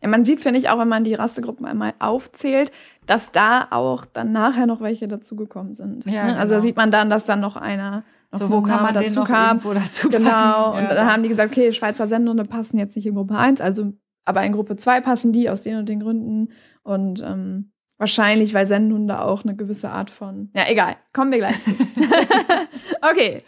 Ja, 0.03 0.09
man 0.09 0.25
sieht, 0.25 0.41
finde 0.41 0.61
ich, 0.61 0.69
auch 0.69 0.79
wenn 0.79 0.89
man 0.89 1.05
die 1.05 1.15
Rassegruppen 1.15 1.67
einmal 1.67 1.95
aufzählt, 1.99 2.73
dass 3.07 3.33
da 3.33 3.69
auch 3.71 4.05
dann 4.05 4.33
nachher 4.33 4.67
noch 4.67 4.81
welche 4.81 5.09
dazugekommen 5.09 5.75
sind. 5.75 6.07
Ja, 6.07 6.27
ne? 6.27 6.37
Also 6.37 6.53
da 6.53 6.57
genau. 6.57 6.61
sieht 6.63 6.77
man 6.77 6.91
dann, 6.91 7.11
dass 7.11 7.25
dann 7.25 7.41
noch 7.41 7.57
einer 7.57 8.05
noch 8.33 8.39
so, 8.39 8.51
wo 8.51 8.63
kann 8.63 8.83
man 8.83 8.95
dazu 8.95 9.25
kam. 9.25 9.61
Dazu 9.61 10.09
genau. 10.09 10.77
Und 10.77 10.85
ja. 10.85 10.95
dann 10.95 11.11
haben 11.11 11.23
die 11.23 11.29
gesagt, 11.29 11.51
okay, 11.51 11.73
Schweizer 11.73 12.07
Sendungen 12.07 12.47
passen 12.47 12.79
jetzt 12.79 12.95
nicht 12.95 13.07
in 13.07 13.15
Gruppe 13.15 13.37
1, 13.37 13.61
also 13.61 13.93
aber 14.25 14.43
in 14.45 14.53
Gruppe 14.53 14.77
2 14.77 15.01
passen 15.01 15.33
die 15.33 15.51
aus 15.51 15.63
den 15.63 15.77
und 15.77 15.89
den 15.89 16.01
Gründen. 16.01 16.53
Und 16.83 17.23
ähm, 17.23 17.73
wahrscheinlich, 17.99 18.55
weil 18.55 18.67
Sennhunde 18.67 19.23
auch 19.23 19.45
eine 19.45 19.57
gewisse 19.57 19.91
Art 19.91 20.11
von. 20.11 20.51
Ja, 20.55 20.65
egal. 20.69 20.97
Kommen 21.13 21.33
wir 21.33 21.39
gleich 21.39 21.63
zu. 21.63 21.73
okay. 23.03 23.39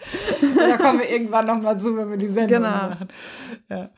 Da 0.57 0.77
kommen 0.77 1.01
wir 1.01 1.11
irgendwann 1.11 1.47
nochmal 1.47 1.79
zu, 1.79 1.97
wenn 1.97 2.11
wir 2.11 2.19
die 2.19 2.29
Sendung 2.29 2.63
genau. 2.63 2.71
machen. 2.71 3.09
Ja. 3.69 3.91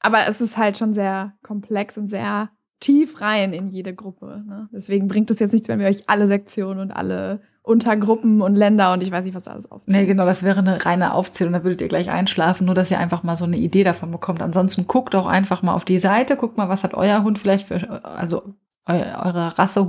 Aber 0.00 0.26
es 0.26 0.40
ist 0.40 0.56
halt 0.56 0.76
schon 0.76 0.94
sehr 0.94 1.34
komplex 1.42 1.98
und 1.98 2.08
sehr 2.08 2.50
tief 2.80 3.20
rein 3.20 3.52
in 3.52 3.68
jede 3.68 3.94
Gruppe. 3.94 4.44
Ne? 4.46 4.68
Deswegen 4.72 5.08
bringt 5.08 5.30
es 5.30 5.38
jetzt 5.38 5.52
nichts, 5.52 5.68
wenn 5.68 5.80
wir 5.80 5.86
euch 5.86 6.08
alle 6.08 6.28
Sektionen 6.28 6.80
und 6.80 6.92
alle 6.92 7.40
Untergruppen 7.66 8.42
und 8.42 8.54
Länder 8.54 8.92
und 8.92 9.02
ich 9.02 9.10
weiß 9.10 9.24
nicht, 9.24 9.34
was 9.34 9.48
alles 9.48 9.70
aufzählt. 9.70 9.96
Nee, 9.96 10.06
genau, 10.06 10.24
das 10.24 10.44
wäre 10.44 10.60
eine 10.60 10.86
reine 10.86 11.12
Aufzählung, 11.12 11.52
da 11.52 11.64
würdet 11.64 11.80
ihr 11.80 11.88
gleich 11.88 12.10
einschlafen, 12.10 12.64
nur 12.64 12.76
dass 12.76 12.92
ihr 12.92 13.00
einfach 13.00 13.24
mal 13.24 13.36
so 13.36 13.44
eine 13.44 13.56
Idee 13.56 13.82
davon 13.82 14.12
bekommt. 14.12 14.40
Ansonsten 14.40 14.86
guckt 14.86 15.14
doch 15.14 15.26
einfach 15.26 15.62
mal 15.62 15.74
auf 15.74 15.84
die 15.84 15.98
Seite, 15.98 16.36
guckt 16.36 16.56
mal, 16.56 16.68
was 16.68 16.84
hat 16.84 16.94
euer 16.94 17.24
Hund 17.24 17.40
vielleicht 17.40 17.66
für, 17.66 18.04
also 18.04 18.54
eure 18.86 19.58
Rasse 19.58 19.88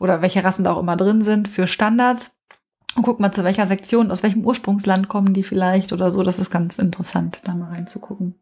oder 0.00 0.22
welche 0.22 0.42
Rassen 0.42 0.64
da 0.64 0.72
auch 0.72 0.80
immer 0.80 0.96
drin 0.96 1.22
sind 1.22 1.46
für 1.46 1.68
Standards. 1.68 2.32
Und 2.96 3.04
guckt 3.04 3.20
mal, 3.20 3.30
zu 3.30 3.44
welcher 3.44 3.68
Sektion, 3.68 4.10
aus 4.10 4.24
welchem 4.24 4.44
Ursprungsland 4.44 5.08
kommen 5.08 5.34
die 5.34 5.44
vielleicht 5.44 5.92
oder 5.92 6.10
so. 6.10 6.24
Das 6.24 6.40
ist 6.40 6.50
ganz 6.50 6.80
interessant, 6.80 7.42
da 7.44 7.54
mal 7.54 7.68
reinzugucken. 7.68 8.34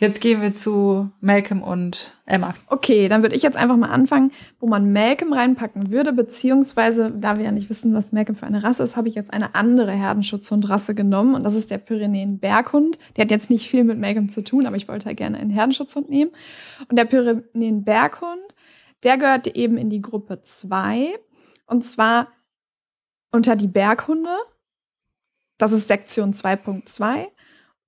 Jetzt 0.00 0.22
gehen 0.22 0.40
wir 0.40 0.54
zu 0.54 1.10
Malcolm 1.20 1.62
und 1.62 2.18
Emma. 2.24 2.54
Okay, 2.68 3.06
dann 3.08 3.20
würde 3.20 3.36
ich 3.36 3.42
jetzt 3.42 3.58
einfach 3.58 3.76
mal 3.76 3.90
anfangen, 3.90 4.32
wo 4.58 4.66
man 4.66 4.94
Malcolm 4.94 5.34
reinpacken 5.34 5.90
würde, 5.90 6.14
beziehungsweise, 6.14 7.10
da 7.10 7.36
wir 7.36 7.44
ja 7.44 7.52
nicht 7.52 7.68
wissen, 7.68 7.92
was 7.92 8.10
Malcolm 8.10 8.34
für 8.34 8.46
eine 8.46 8.62
Rasse 8.62 8.82
ist, 8.82 8.96
habe 8.96 9.08
ich 9.08 9.14
jetzt 9.14 9.30
eine 9.30 9.54
andere 9.54 9.92
Herdenschutzhundrasse 9.92 10.94
genommen 10.94 11.34
und 11.34 11.44
das 11.44 11.54
ist 11.54 11.70
der 11.70 11.76
Pyrenäen-Berghund. 11.76 12.98
Der 13.14 13.24
hat 13.24 13.30
jetzt 13.30 13.50
nicht 13.50 13.68
viel 13.68 13.84
mit 13.84 13.98
Malcolm 13.98 14.30
zu 14.30 14.42
tun, 14.42 14.64
aber 14.64 14.76
ich 14.76 14.88
wollte 14.88 15.04
halt 15.04 15.18
gerne 15.18 15.36
einen 15.36 15.50
Herdenschutzhund 15.50 16.08
nehmen. 16.08 16.30
Und 16.88 16.96
der 16.96 17.04
Pyrenäen-Berghund, 17.04 18.40
der 19.02 19.18
gehört 19.18 19.48
eben 19.48 19.76
in 19.76 19.90
die 19.90 20.00
Gruppe 20.00 20.40
2 20.42 21.10
und 21.66 21.84
zwar 21.84 22.28
unter 23.32 23.54
die 23.54 23.68
Berghunde. 23.68 24.34
Das 25.58 25.72
ist 25.72 25.88
Sektion 25.88 26.32
2.2. 26.32 27.26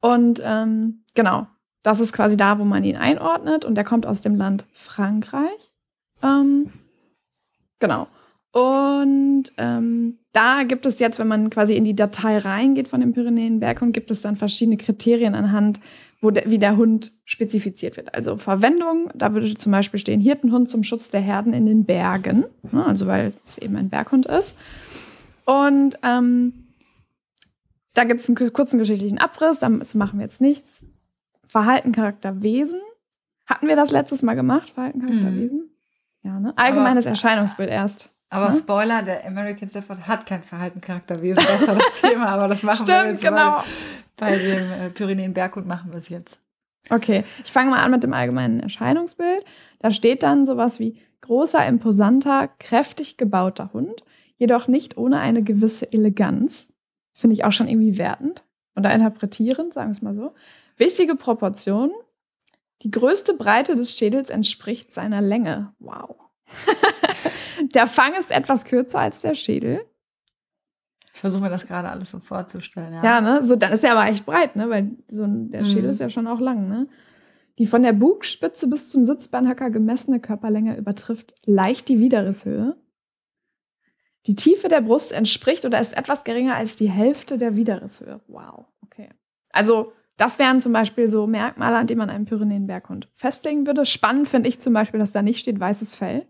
Und 0.03 0.43
ähm, 0.45 1.05
genau, 1.15 1.47
das 1.83 2.01
ist 2.01 2.13
quasi 2.13 2.37
da, 2.37 2.59
wo 2.59 2.65
man 2.65 2.85
ihn 2.85 2.97
einordnet 2.97 3.65
und 3.65 3.75
der 3.75 3.85
kommt 3.85 4.07
aus 4.07 4.21
dem 4.21 4.37
Land 4.37 4.65
Frankreich. 4.73 5.73
Ähm, 6.23 6.73
genau. 7.79 8.07
Und 8.53 9.45
ähm, 9.57 10.19
da 10.33 10.63
gibt 10.65 10.87
es 10.87 10.99
jetzt, 10.99 11.19
wenn 11.19 11.29
man 11.29 11.51
quasi 11.51 11.75
in 11.75 11.85
die 11.85 11.97
Datei 11.97 12.39
reingeht 12.39 12.89
von 12.89 13.01
dem 13.01 13.13
Pyrenäenberghund, 13.13 13.95
gibt 13.95 14.11
es 14.11 14.23
dann 14.23 14.37
verschiedene 14.37 14.77
Kriterien 14.77 15.35
anhand, 15.35 15.81
wo 16.21 16.31
der, 16.31 16.49
wie 16.49 16.59
der 16.59 16.77
Hund 16.77 17.13
spezifiziert 17.25 17.97
wird. 17.97 18.15
Also 18.15 18.37
Verwendung, 18.37 19.11
da 19.15 19.35
würde 19.35 19.55
zum 19.55 19.73
Beispiel 19.73 19.99
stehen 19.99 20.21
Hirtenhund 20.21 20.71
zum 20.71 20.85
Schutz 20.85 21.11
der 21.11 21.21
Herden 21.21 21.53
in 21.53 21.67
den 21.67 21.85
Bergen, 21.85 22.45
ne, 22.71 22.87
also 22.87 23.07
weil 23.07 23.33
es 23.45 23.59
eben 23.59 23.77
ein 23.77 23.89
Berghund 23.89 24.27
ist. 24.27 24.55
Und 25.45 25.99
ähm, 26.05 26.69
da 27.95 28.05
gibt 28.05 28.21
es 28.21 28.29
einen 28.29 28.53
kurzen 28.53 28.79
geschichtlichen 28.79 29.19
Abriss, 29.19 29.59
dazu 29.59 29.99
machen 29.99 30.19
wir 30.19 30.25
jetzt 30.25 30.41
nichts. 30.41 30.83
Verhalten, 31.53 31.93
Charakter, 31.93 32.43
Wesen. 32.43 32.81
Hatten 33.45 33.69
wir 33.69 33.77
das 33.77 33.91
letztes 33.91 34.23
Mal 34.23 34.33
gemacht? 34.33 34.71
Verhalten, 34.71 35.01
Charakter, 35.01 35.31
mhm. 35.31 35.39
Wesen? 35.39 35.71
Ja, 36.23 36.41
ne? 36.41 36.55
Allgemeines 36.57 37.05
aber, 37.05 37.11
Erscheinungsbild 37.11 37.69
erst. 37.69 38.11
Aber 38.31 38.49
ne? 38.49 38.57
Spoiler, 38.57 39.03
der 39.03 39.27
American 39.27 39.69
Stafford 39.69 40.09
hat 40.09 40.25
kein 40.25 40.43
Verhalten, 40.43 40.81
Charakter, 40.81 41.21
Wesen. 41.21 41.45
Das 41.47 41.69
war 41.69 41.75
das 41.75 41.93
Thema, 42.01 42.29
aber 42.29 42.49
das 42.49 42.63
machen 42.63 42.77
Stimmt, 42.77 43.03
wir 43.03 43.11
jetzt 43.11 43.23
genau. 43.23 43.63
bei, 44.17 44.39
dem 44.39 44.73
äh, 44.73 44.89
Pyrenäen 44.89 45.35
Berghund 45.35 45.67
machen 45.67 45.93
wir 45.93 45.99
es 45.99 46.09
jetzt. 46.09 46.39
Okay, 46.89 47.23
ich 47.45 47.53
fange 47.53 47.73
mal 47.73 47.83
an 47.83 47.91
mit 47.91 48.03
dem 48.03 48.15
allgemeinen 48.15 48.61
Erscheinungsbild. 48.61 49.45
Da 49.79 49.91
steht 49.91 50.23
dann 50.23 50.47
sowas 50.47 50.81
wie 50.81 51.03
großer, 51.21 51.67
imposanter, 51.67 52.49
kräftig 52.61 53.19
gebauter 53.19 53.75
Hund, 53.75 54.05
jedoch 54.39 54.69
nicht 54.69 54.97
ohne 54.97 55.19
eine 55.19 55.43
gewisse 55.43 55.93
Eleganz. 55.93 56.73
Finde 57.13 57.35
ich 57.35 57.45
auch 57.45 57.53
schon 57.53 57.69
irgendwie 57.69 57.99
wertend 57.99 58.43
oder 58.75 58.91
interpretierend, 58.95 59.75
sagen 59.75 59.91
wir 59.91 59.93
es 59.93 60.01
mal 60.01 60.15
so. 60.15 60.33
Wichtige 60.83 61.15
Proportion. 61.15 61.93
Die 62.83 62.91
größte 62.91 63.35
Breite 63.35 63.77
des 63.77 63.97
Schädels 63.97 64.31
entspricht 64.31 64.91
seiner 64.91 65.23
Länge. 65.23 65.73
Wow. 65.79 66.17
der 67.75 67.87
Fang 67.87 68.15
ist 68.15 68.33
etwas 68.33 68.65
kürzer 68.65 68.99
als 68.99 69.21
der 69.21 69.37
Schädel. 69.37 69.87
Ich 71.15 71.21
versuche 71.21 71.43
mir 71.43 71.51
das 71.51 71.69
gerade 71.69 71.89
alles 71.89 72.11
so 72.11 72.19
vorzustellen. 72.19 72.95
Ja, 72.95 73.05
ja 73.05 73.21
ne? 73.21 73.43
So, 73.45 73.55
dann 73.55 73.73
ist 73.73 73.85
er 73.85 73.93
aber 73.93 74.11
echt 74.11 74.27
breit, 74.27 74.57
ne? 74.57 74.69
Weil 74.69 74.91
so 75.07 75.25
der 75.29 75.65
Schädel 75.67 75.85
mhm. 75.85 75.91
ist 75.91 76.01
ja 76.01 76.11
schon 76.11 76.27
auch 76.27 76.41
lang, 76.41 76.69
ne? 76.69 76.89
Die 77.59 77.67
von 77.67 77.85
der 77.85 77.93
Bugspitze 77.93 78.67
bis 78.67 78.89
zum 78.89 79.05
Sitzbeinhöcker 79.05 79.71
gemessene 79.71 80.19
Körperlänge 80.19 80.77
übertrifft 80.77 81.33
leicht 81.45 81.87
die 81.89 82.01
Widerrisshöhe. 82.01 82.77
Die 84.27 84.35
Tiefe 84.35 84.67
der 84.67 84.81
Brust 84.81 85.13
entspricht 85.13 85.65
oder 85.65 85.81
ist 85.81 85.97
etwas 85.97 86.25
geringer 86.25 86.57
als 86.57 86.75
die 86.75 86.91
Hälfte 86.91 87.39
der 87.39 87.55
Widerrisshöhe. 87.55 88.21
Wow, 88.27 88.65
okay. 88.83 89.11
Also 89.53 89.93
das 90.23 90.39
wären 90.39 90.61
zum 90.61 90.73
Beispiel 90.73 91.11
so 91.11 91.27
Merkmale, 91.27 91.77
an 91.77 91.89
denen 91.89 91.99
man 91.99 92.09
einen 92.09 92.27
Pyrenäenberghund 92.27 93.09
festlegen 93.13 93.67
würde. 93.67 93.85
Spannend 93.85 94.29
finde 94.29 94.49
ich 94.49 94.61
zum 94.61 94.73
Beispiel, 94.73 95.01
dass 95.01 95.11
da 95.11 95.21
nicht 95.21 95.41
steht 95.41 95.59
weißes 95.59 95.97
Fell. 95.97 96.29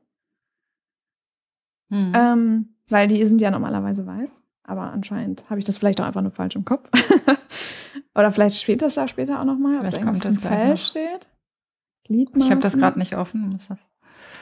Hm. 1.90 2.12
Ähm, 2.16 2.68
weil 2.88 3.06
die 3.06 3.22
sind 3.26 3.42
ja 3.42 3.50
normalerweise 3.50 4.06
weiß. 4.06 4.40
Aber 4.64 4.84
anscheinend 4.92 5.44
habe 5.50 5.58
ich 5.58 5.66
das 5.66 5.76
vielleicht 5.76 6.00
auch 6.00 6.06
einfach 6.06 6.22
nur 6.22 6.30
falsch 6.30 6.56
im 6.56 6.64
Kopf. 6.64 6.88
Oder 8.14 8.30
vielleicht 8.30 8.56
steht 8.56 8.80
das 8.80 8.94
da 8.94 9.06
später 9.08 9.38
auch 9.38 9.44
nochmal, 9.44 9.84
ob 9.84 9.90
da 9.90 9.99
irgendwas 9.99 10.20
zum 10.20 10.37
Fell 10.38 10.70
noch. 10.70 10.76
steht. 10.78 11.28
Gliedmaßen. 12.04 12.46
Ich 12.46 12.50
habe 12.50 12.62
das 12.62 12.78
gerade 12.78 12.99
nicht 12.99 13.14
offen. 13.14 13.58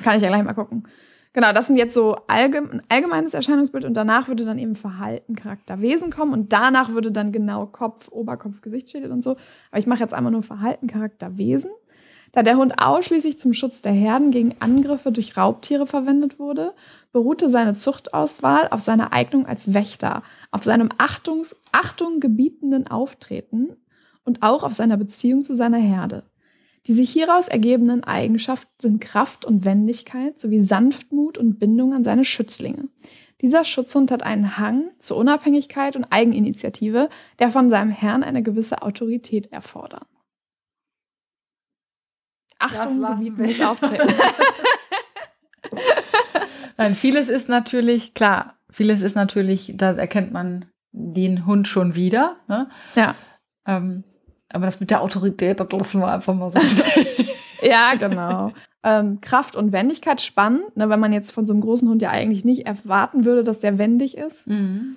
Kann 0.04 0.16
ich 0.16 0.22
ja 0.22 0.28
gleich 0.28 0.44
mal 0.44 0.54
gucken. 0.54 0.84
Genau, 1.32 1.52
das 1.52 1.68
sind 1.68 1.76
jetzt 1.76 1.94
so 1.94 2.16
allgemein, 2.26 2.82
allgemeines 2.88 3.34
Erscheinungsbild 3.34 3.84
und 3.84 3.94
danach 3.94 4.26
würde 4.26 4.44
dann 4.44 4.58
eben 4.58 4.74
Verhalten, 4.74 5.36
Charakter, 5.36 5.80
Wesen 5.80 6.10
kommen 6.10 6.32
und 6.32 6.52
danach 6.52 6.90
würde 6.90 7.12
dann 7.12 7.30
genau 7.30 7.66
Kopf, 7.66 8.10
Oberkopf, 8.10 8.60
Gesichtsschädel 8.62 9.12
und 9.12 9.22
so. 9.22 9.36
Aber 9.70 9.78
ich 9.78 9.86
mache 9.86 10.00
jetzt 10.00 10.12
einmal 10.12 10.32
nur 10.32 10.42
Verhalten, 10.42 10.88
Charakter, 10.88 11.38
Wesen. 11.38 11.70
Da 12.32 12.42
der 12.42 12.56
Hund 12.56 12.80
ausschließlich 12.80 13.38
zum 13.38 13.52
Schutz 13.52 13.82
der 13.82 13.92
Herden 13.92 14.30
gegen 14.30 14.56
Angriffe 14.60 15.12
durch 15.12 15.36
Raubtiere 15.36 15.86
verwendet 15.86 16.38
wurde, 16.38 16.74
beruhte 17.12 17.48
seine 17.48 17.74
Zuchtauswahl 17.74 18.68
auf 18.70 18.80
seiner 18.80 19.12
Eignung 19.12 19.46
als 19.46 19.74
Wächter, 19.74 20.22
auf 20.50 20.64
seinem 20.64 20.90
Achtungs 20.98 21.56
Achtung 21.72 22.20
gebietenden 22.20 22.86
Auftreten 22.86 23.76
und 24.24 24.42
auch 24.42 24.62
auf 24.62 24.74
seiner 24.74 24.96
Beziehung 24.96 25.44
zu 25.44 25.54
seiner 25.54 25.78
Herde. 25.78 26.29
Die 26.86 26.94
sich 26.94 27.10
hieraus 27.10 27.48
ergebenden 27.48 28.04
Eigenschaften 28.04 28.72
sind 28.80 29.00
Kraft 29.00 29.44
und 29.44 29.64
Wendigkeit 29.64 30.40
sowie 30.40 30.60
Sanftmut 30.60 31.36
und 31.36 31.58
Bindung 31.58 31.92
an 31.92 32.04
seine 32.04 32.24
Schützlinge. 32.24 32.88
Dieser 33.40 33.64
Schutzhund 33.64 34.10
hat 34.10 34.22
einen 34.22 34.58
Hang 34.58 34.90
zur 34.98 35.16
Unabhängigkeit 35.16 35.96
und 35.96 36.04
Eigeninitiative, 36.04 37.08
der 37.38 37.50
von 37.50 37.70
seinem 37.70 37.90
Herrn 37.90 38.22
eine 38.22 38.42
gewisse 38.42 38.82
Autorität 38.82 39.50
erfordert. 39.52 40.06
Achtung, 42.58 43.00
gebietenes 43.00 43.60
Auftreten. 43.62 44.12
Nein, 46.76 46.94
vieles 46.94 47.28
ist 47.28 47.48
natürlich, 47.48 48.12
klar, 48.14 48.58
vieles 48.70 49.00
ist 49.00 49.14
natürlich, 49.14 49.72
da 49.76 49.92
erkennt 49.92 50.32
man 50.32 50.66
den 50.92 51.46
Hund 51.46 51.68
schon 51.68 51.94
wieder. 51.94 52.36
Ne? 52.48 52.68
Ja. 52.94 53.14
Ähm, 53.66 54.04
aber 54.52 54.66
das 54.66 54.80
mit 54.80 54.90
der 54.90 55.00
Autorität, 55.00 55.60
das 55.60 55.70
lassen 55.70 56.00
wir 56.00 56.08
einfach 56.08 56.34
mal 56.34 56.50
so. 56.50 56.58
ja, 57.62 57.94
genau. 57.94 58.52
Ähm, 58.82 59.20
Kraft 59.20 59.56
und 59.56 59.72
Wendigkeit 59.72 60.20
spannend, 60.20 60.76
ne, 60.76 60.88
weil 60.88 60.98
man 60.98 61.12
jetzt 61.12 61.30
von 61.30 61.46
so 61.46 61.52
einem 61.52 61.62
großen 61.62 61.88
Hund 61.88 62.02
ja 62.02 62.10
eigentlich 62.10 62.44
nicht 62.44 62.66
erwarten 62.66 63.24
würde, 63.24 63.44
dass 63.44 63.60
der 63.60 63.78
wendig 63.78 64.16
ist. 64.16 64.48
Mhm. 64.48 64.96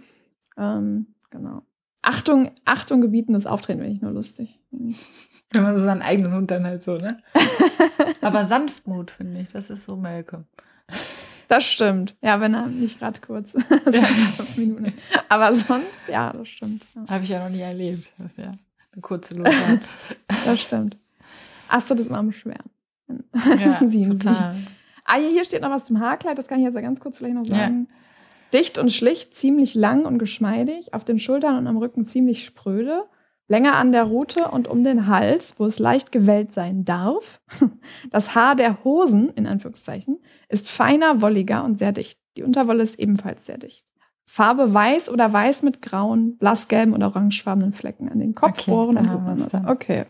Ähm, 0.58 1.08
genau. 1.30 1.62
Achtung, 2.02 2.52
Achtung 2.66 3.02
gebietendes 3.02 3.46
Auftreten 3.46 3.80
finde 3.80 3.96
ich 3.96 4.02
nur 4.02 4.12
lustig. 4.12 4.60
Wenn 4.72 5.64
man 5.64 5.78
so 5.78 5.84
seinen 5.84 6.02
eigenen 6.02 6.34
Hund 6.34 6.52
dann 6.52 6.66
halt 6.66 6.84
so, 6.84 6.98
ne? 6.98 7.20
Aber 8.22 8.46
Sanftmut, 8.46 9.12
finde 9.12 9.42
ich, 9.42 9.50
das 9.50 9.70
ist 9.70 9.84
so 9.84 9.96
Melke. 9.96 10.46
Das 11.48 11.64
stimmt. 11.66 12.16
Ja, 12.22 12.42
wenn 12.42 12.56
er 12.56 12.68
nicht 12.68 13.00
gerade 13.00 13.22
kurz. 13.22 13.52
fünf 13.62 14.58
Minuten. 14.58 14.94
Aber 15.30 15.54
sonst, 15.54 15.88
ja, 16.08 16.34
das 16.34 16.48
stimmt. 16.48 16.86
Ja. 16.96 17.06
Habe 17.08 17.24
ich 17.24 17.30
ja 17.30 17.44
noch 17.44 17.52
nie 17.52 17.62
erlebt. 17.62 18.12
Das 18.18 18.36
ja 18.38 18.54
eine 18.94 19.02
kurze 19.02 19.34
Luft 19.36 19.52
hat. 19.68 19.82
das 20.46 20.62
stimmt. 20.62 20.98
Astrid 21.68 22.00
ist 22.00 22.10
mal 22.10 22.20
am 22.20 22.32
Schwärmen. 22.32 22.70
Ja, 23.60 23.82
Sie 23.88 24.08
total. 24.08 24.56
Ah, 25.06 25.18
hier 25.18 25.44
steht 25.44 25.62
noch 25.62 25.70
was 25.70 25.86
zum 25.86 26.00
Haarkleid, 26.00 26.38
das 26.38 26.48
kann 26.48 26.60
ich 26.60 26.66
jetzt 26.66 26.76
ganz 26.76 27.00
kurz 27.00 27.18
vielleicht 27.18 27.36
noch 27.36 27.46
sagen. 27.46 27.88
Ja. 27.90 28.60
Dicht 28.60 28.78
und 28.78 28.92
schlicht, 28.92 29.36
ziemlich 29.36 29.74
lang 29.74 30.06
und 30.06 30.20
geschmeidig, 30.20 30.94
auf 30.94 31.04
den 31.04 31.20
Schultern 31.20 31.58
und 31.58 31.68
am 31.68 31.78
Rücken 31.78 32.06
ziemlich 32.06 32.46
spröde, 32.46 33.04
länger 33.48 33.76
an 33.76 33.92
der 33.92 34.04
Rute 34.04 34.50
und 34.50 34.68
um 34.68 34.84
den 34.84 35.08
Hals, 35.08 35.56
wo 35.58 35.66
es 35.66 35.80
leicht 35.80 36.12
gewellt 36.12 36.52
sein 36.54 36.86
darf. 36.86 37.42
Das 38.12 38.36
Haar 38.36 38.56
der 38.56 38.84
Hosen, 38.84 39.30
in 39.32 39.48
Anführungszeichen, 39.48 40.20
ist 40.50 40.70
feiner, 40.70 41.22
wolliger 41.22 41.64
und 41.64 41.80
sehr 41.80 41.92
dicht. 41.92 42.20
Die 42.38 42.44
Unterwolle 42.44 42.84
ist 42.84 43.00
ebenfalls 43.00 43.46
sehr 43.46 43.58
dicht. 43.58 43.93
Farbe 44.34 44.74
weiß 44.74 45.10
oder 45.10 45.32
weiß 45.32 45.62
mit 45.62 45.84
grauen, 45.84 46.38
blassgelben 46.40 46.96
oder 46.96 47.06
orangefarbenen 47.10 47.72
Flecken 47.72 48.10
an 48.10 48.18
den 48.18 48.34
Kopf, 48.34 48.62
okay, 48.62 48.72
Ohren 48.72 48.98
und 48.98 49.08
Ohren. 49.08 49.68
Okay. 49.68 50.06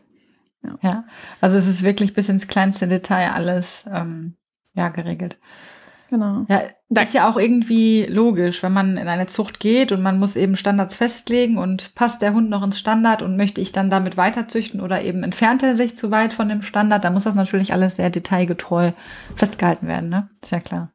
Ja. 0.63 0.77
ja. 0.81 1.03
also 1.41 1.57
es 1.57 1.67
ist 1.67 1.83
wirklich 1.83 2.13
bis 2.13 2.29
ins 2.29 2.47
kleinste 2.47 2.87
Detail 2.87 3.31
alles 3.33 3.83
ähm, 3.91 4.35
ja 4.75 4.87
geregelt. 4.87 5.39
Genau. 6.09 6.45
Ja, 6.47 6.61
das 6.87 7.09
ist 7.09 7.15
ja 7.15 7.29
auch 7.29 7.35
irgendwie 7.35 8.05
logisch, 8.05 8.63
wenn 8.63 8.71
man 8.71 8.95
in 8.95 9.09
eine 9.09 9.27
Zucht 9.27 9.59
geht 9.59 9.91
und 9.91 10.01
man 10.01 10.19
muss 10.19 10.37
eben 10.37 10.55
Standards 10.55 10.95
festlegen 10.95 11.57
und 11.57 11.93
passt 11.93 12.21
der 12.21 12.33
Hund 12.33 12.49
noch 12.49 12.63
ins 12.63 12.79
Standard 12.79 13.23
und 13.23 13.35
möchte 13.35 13.59
ich 13.59 13.73
dann 13.73 13.89
damit 13.89 14.15
weiterzüchten 14.15 14.79
oder 14.79 15.01
eben 15.01 15.23
entfernt 15.23 15.63
er 15.63 15.75
sich 15.75 15.97
zu 15.97 16.11
weit 16.11 16.31
von 16.31 16.47
dem 16.47 16.61
Standard, 16.61 17.03
dann 17.03 17.13
muss 17.13 17.25
das 17.25 17.35
natürlich 17.35 17.73
alles 17.73 17.97
sehr 17.97 18.09
detailgetreu 18.09 18.93
festgehalten 19.35 19.87
werden, 19.87 20.07
ne? 20.07 20.29
Ist 20.41 20.53
ja 20.53 20.61
klar. 20.61 20.91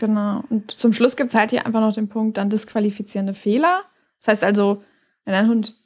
Genau. 0.00 0.42
Und 0.48 0.70
zum 0.70 0.94
Schluss 0.94 1.14
gibt 1.14 1.34
es 1.34 1.38
halt 1.38 1.50
hier 1.50 1.66
einfach 1.66 1.80
noch 1.80 1.92
den 1.92 2.08
Punkt, 2.08 2.38
dann 2.38 2.48
disqualifizierende 2.48 3.34
Fehler. 3.34 3.82
Das 4.18 4.28
heißt 4.28 4.44
also, 4.44 4.82
wenn 5.26 5.34
ein 5.34 5.46
Hund 5.46 5.76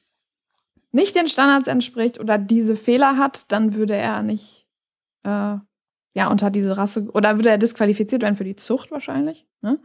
nicht 0.92 1.16
den 1.16 1.26
Standards 1.26 1.66
entspricht 1.66 2.20
oder 2.20 2.38
diese 2.38 2.76
Fehler 2.76 3.18
hat, 3.18 3.50
dann 3.50 3.74
würde 3.74 3.96
er 3.96 4.22
nicht 4.22 4.68
äh, 5.24 5.56
ja 6.14 6.30
unter 6.30 6.50
diese 6.50 6.76
Rasse 6.76 7.10
oder 7.12 7.36
würde 7.36 7.50
er 7.50 7.58
disqualifiziert 7.58 8.22
werden 8.22 8.36
für 8.36 8.44
die 8.44 8.54
Zucht 8.54 8.92
wahrscheinlich. 8.92 9.48
Ne? 9.62 9.80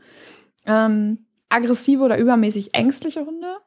Ähm, 0.68 1.26
aggressive 1.50 2.04
oder 2.04 2.20
übermäßig 2.20 2.76
ängstliche 2.76 3.26
Hunde, 3.26 3.58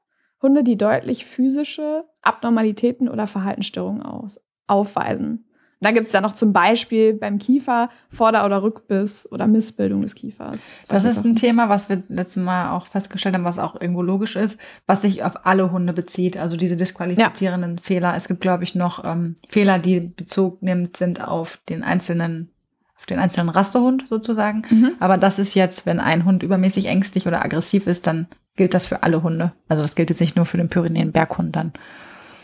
Hunde, 0.40 0.62
die 0.62 0.78
deutlich 0.78 1.26
physische 1.26 2.04
Abnormalitäten 2.20 3.08
oder 3.08 3.26
Verhaltensstörungen 3.26 4.02
aus, 4.02 4.40
aufweisen. 4.68 5.44
Da 5.82 5.90
gibt 5.90 6.06
es 6.06 6.12
ja 6.12 6.20
noch 6.20 6.34
zum 6.34 6.52
Beispiel 6.52 7.12
beim 7.12 7.38
Kiefer 7.38 7.90
Vorder- 8.08 8.46
oder 8.46 8.62
Rückbiss 8.62 9.28
oder 9.30 9.48
Missbildung 9.48 10.02
des 10.02 10.14
Kiefers. 10.14 10.60
Das 10.88 11.04
ist 11.04 11.24
ein 11.24 11.34
Thema, 11.34 11.68
was 11.68 11.88
wir 11.88 12.02
letztes 12.08 12.42
Mal 12.42 12.70
auch 12.70 12.86
festgestellt 12.86 13.34
haben, 13.34 13.44
was 13.44 13.58
auch 13.58 13.80
irgendwo 13.80 14.02
logisch 14.02 14.36
ist, 14.36 14.58
was 14.86 15.02
sich 15.02 15.24
auf 15.24 15.44
alle 15.44 15.72
Hunde 15.72 15.92
bezieht. 15.92 16.36
Also 16.36 16.56
diese 16.56 16.76
disqualifizierenden 16.76 17.76
ja. 17.76 17.82
Fehler. 17.82 18.14
Es 18.16 18.28
gibt, 18.28 18.40
glaube 18.40 18.62
ich, 18.62 18.76
noch 18.76 19.04
ähm, 19.04 19.34
Fehler, 19.48 19.80
die 19.80 20.00
Bezug 20.00 20.62
nimmt, 20.62 20.96
sind 20.96 21.26
auf 21.26 21.58
den 21.68 21.82
einzelnen 21.82 22.48
auf 22.96 23.06
den 23.06 23.18
einzelnen 23.18 23.48
Rassehund 23.48 24.04
sozusagen. 24.08 24.62
Mhm. 24.70 24.92
Aber 25.00 25.18
das 25.18 25.40
ist 25.40 25.54
jetzt, 25.54 25.86
wenn 25.86 25.98
ein 25.98 26.24
Hund 26.24 26.44
übermäßig 26.44 26.86
ängstlich 26.86 27.26
oder 27.26 27.44
aggressiv 27.44 27.88
ist, 27.88 28.06
dann 28.06 28.28
gilt 28.54 28.74
das 28.74 28.86
für 28.86 29.02
alle 29.02 29.24
Hunde. 29.24 29.50
Also 29.68 29.82
das 29.82 29.96
gilt 29.96 30.10
jetzt 30.10 30.20
nicht 30.20 30.36
nur 30.36 30.46
für 30.46 30.56
den 30.56 30.68
Pyrenäen-Berghund 30.68 31.56
dann. 31.56 31.72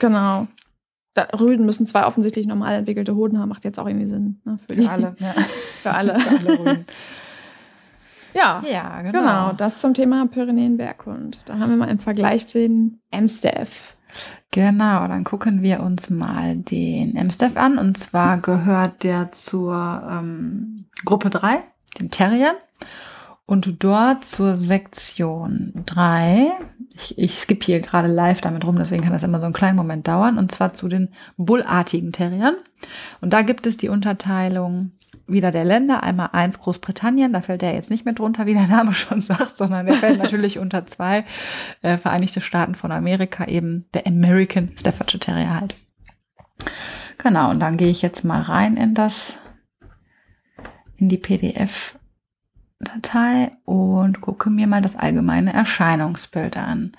Genau. 0.00 0.48
Da, 1.18 1.38
Rüden 1.38 1.66
müssen 1.66 1.86
zwei 1.86 2.06
offensichtlich 2.06 2.46
normal 2.46 2.74
entwickelte 2.74 3.16
Hoden 3.16 3.38
haben, 3.38 3.48
macht 3.48 3.64
jetzt 3.64 3.80
auch 3.80 3.86
irgendwie 3.86 4.06
Sinn. 4.06 4.40
Ne, 4.44 4.58
für, 4.66 4.74
für 4.74 4.90
alle. 4.90 5.16
Ja. 5.18 5.32
für 5.82 5.94
alle. 5.94 6.20
für 6.20 6.30
alle 6.30 6.58
Rüden. 6.60 6.84
Ja, 8.34 8.62
ja 8.70 9.02
genau. 9.02 9.18
genau. 9.18 9.52
Das 9.52 9.80
zum 9.80 9.94
Thema 9.94 10.26
Pyrenäen-Berghund. 10.26 11.40
Da 11.46 11.58
haben 11.58 11.70
wir 11.70 11.76
mal 11.76 11.88
im 11.88 11.98
Vergleich 11.98 12.46
den 12.46 13.00
Amstaff. 13.10 13.96
Genau, 14.50 15.06
dann 15.08 15.24
gucken 15.24 15.62
wir 15.62 15.80
uns 15.80 16.08
mal 16.08 16.56
den 16.56 17.16
M-Staff 17.16 17.56
an. 17.56 17.78
Und 17.78 17.98
zwar 17.98 18.38
gehört 18.38 19.02
der 19.02 19.32
zur 19.32 20.08
ähm, 20.10 20.86
Gruppe 21.04 21.30
3, 21.30 21.62
den 22.00 22.10
Terriern. 22.10 22.56
Und 23.44 23.82
dort 23.82 24.24
zur 24.24 24.56
Sektion 24.56 25.72
3, 25.86 26.52
ich, 26.94 27.18
ich 27.18 27.38
skippe 27.38 27.66
hier 27.66 27.80
gerade 27.80 28.08
live 28.08 28.40
damit 28.40 28.64
rum, 28.64 28.76
deswegen 28.76 29.02
kann 29.02 29.12
das 29.12 29.22
immer 29.22 29.38
so 29.38 29.44
einen 29.44 29.54
kleinen 29.54 29.76
Moment 29.76 30.08
dauern, 30.08 30.38
und 30.38 30.52
zwar 30.52 30.74
zu 30.74 30.88
den 30.88 31.08
bullartigen 31.36 32.12
Terriern. 32.12 32.56
Und 33.20 33.32
da 33.32 33.42
gibt 33.42 33.66
es 33.66 33.76
die 33.76 33.88
Unterteilung 33.88 34.92
wieder 35.26 35.50
der 35.50 35.64
Länder. 35.64 36.02
Einmal 36.02 36.30
eins 36.32 36.58
Großbritannien, 36.58 37.32
da 37.32 37.40
fällt 37.40 37.62
der 37.62 37.74
jetzt 37.74 37.90
nicht 37.90 38.04
mit 38.04 38.18
drunter, 38.18 38.46
wie 38.46 38.54
der 38.54 38.66
Name 38.66 38.94
schon 38.94 39.20
sagt, 39.20 39.56
sondern 39.56 39.86
der 39.86 39.96
fällt 39.96 40.18
natürlich 40.18 40.58
unter 40.58 40.86
zwei 40.86 41.24
äh, 41.82 41.96
Vereinigte 41.96 42.40
Staaten 42.40 42.74
von 42.74 42.92
Amerika, 42.92 43.44
eben 43.46 43.86
der 43.94 44.06
American 44.06 44.72
Staffordshire 44.78 45.20
Terrier 45.20 45.54
halt. 45.54 45.76
Genau, 47.18 47.50
und 47.50 47.60
dann 47.60 47.76
gehe 47.76 47.90
ich 47.90 48.02
jetzt 48.02 48.24
mal 48.24 48.40
rein 48.40 48.76
in 48.76 48.94
das, 48.94 49.36
in 50.96 51.08
die 51.08 51.18
PDF-Datei 52.78 53.50
und 53.64 54.20
gucke 54.20 54.50
mir 54.50 54.66
mal 54.66 54.80
das 54.80 54.96
allgemeine 54.96 55.52
Erscheinungsbild 55.52 56.56
an. 56.56 56.92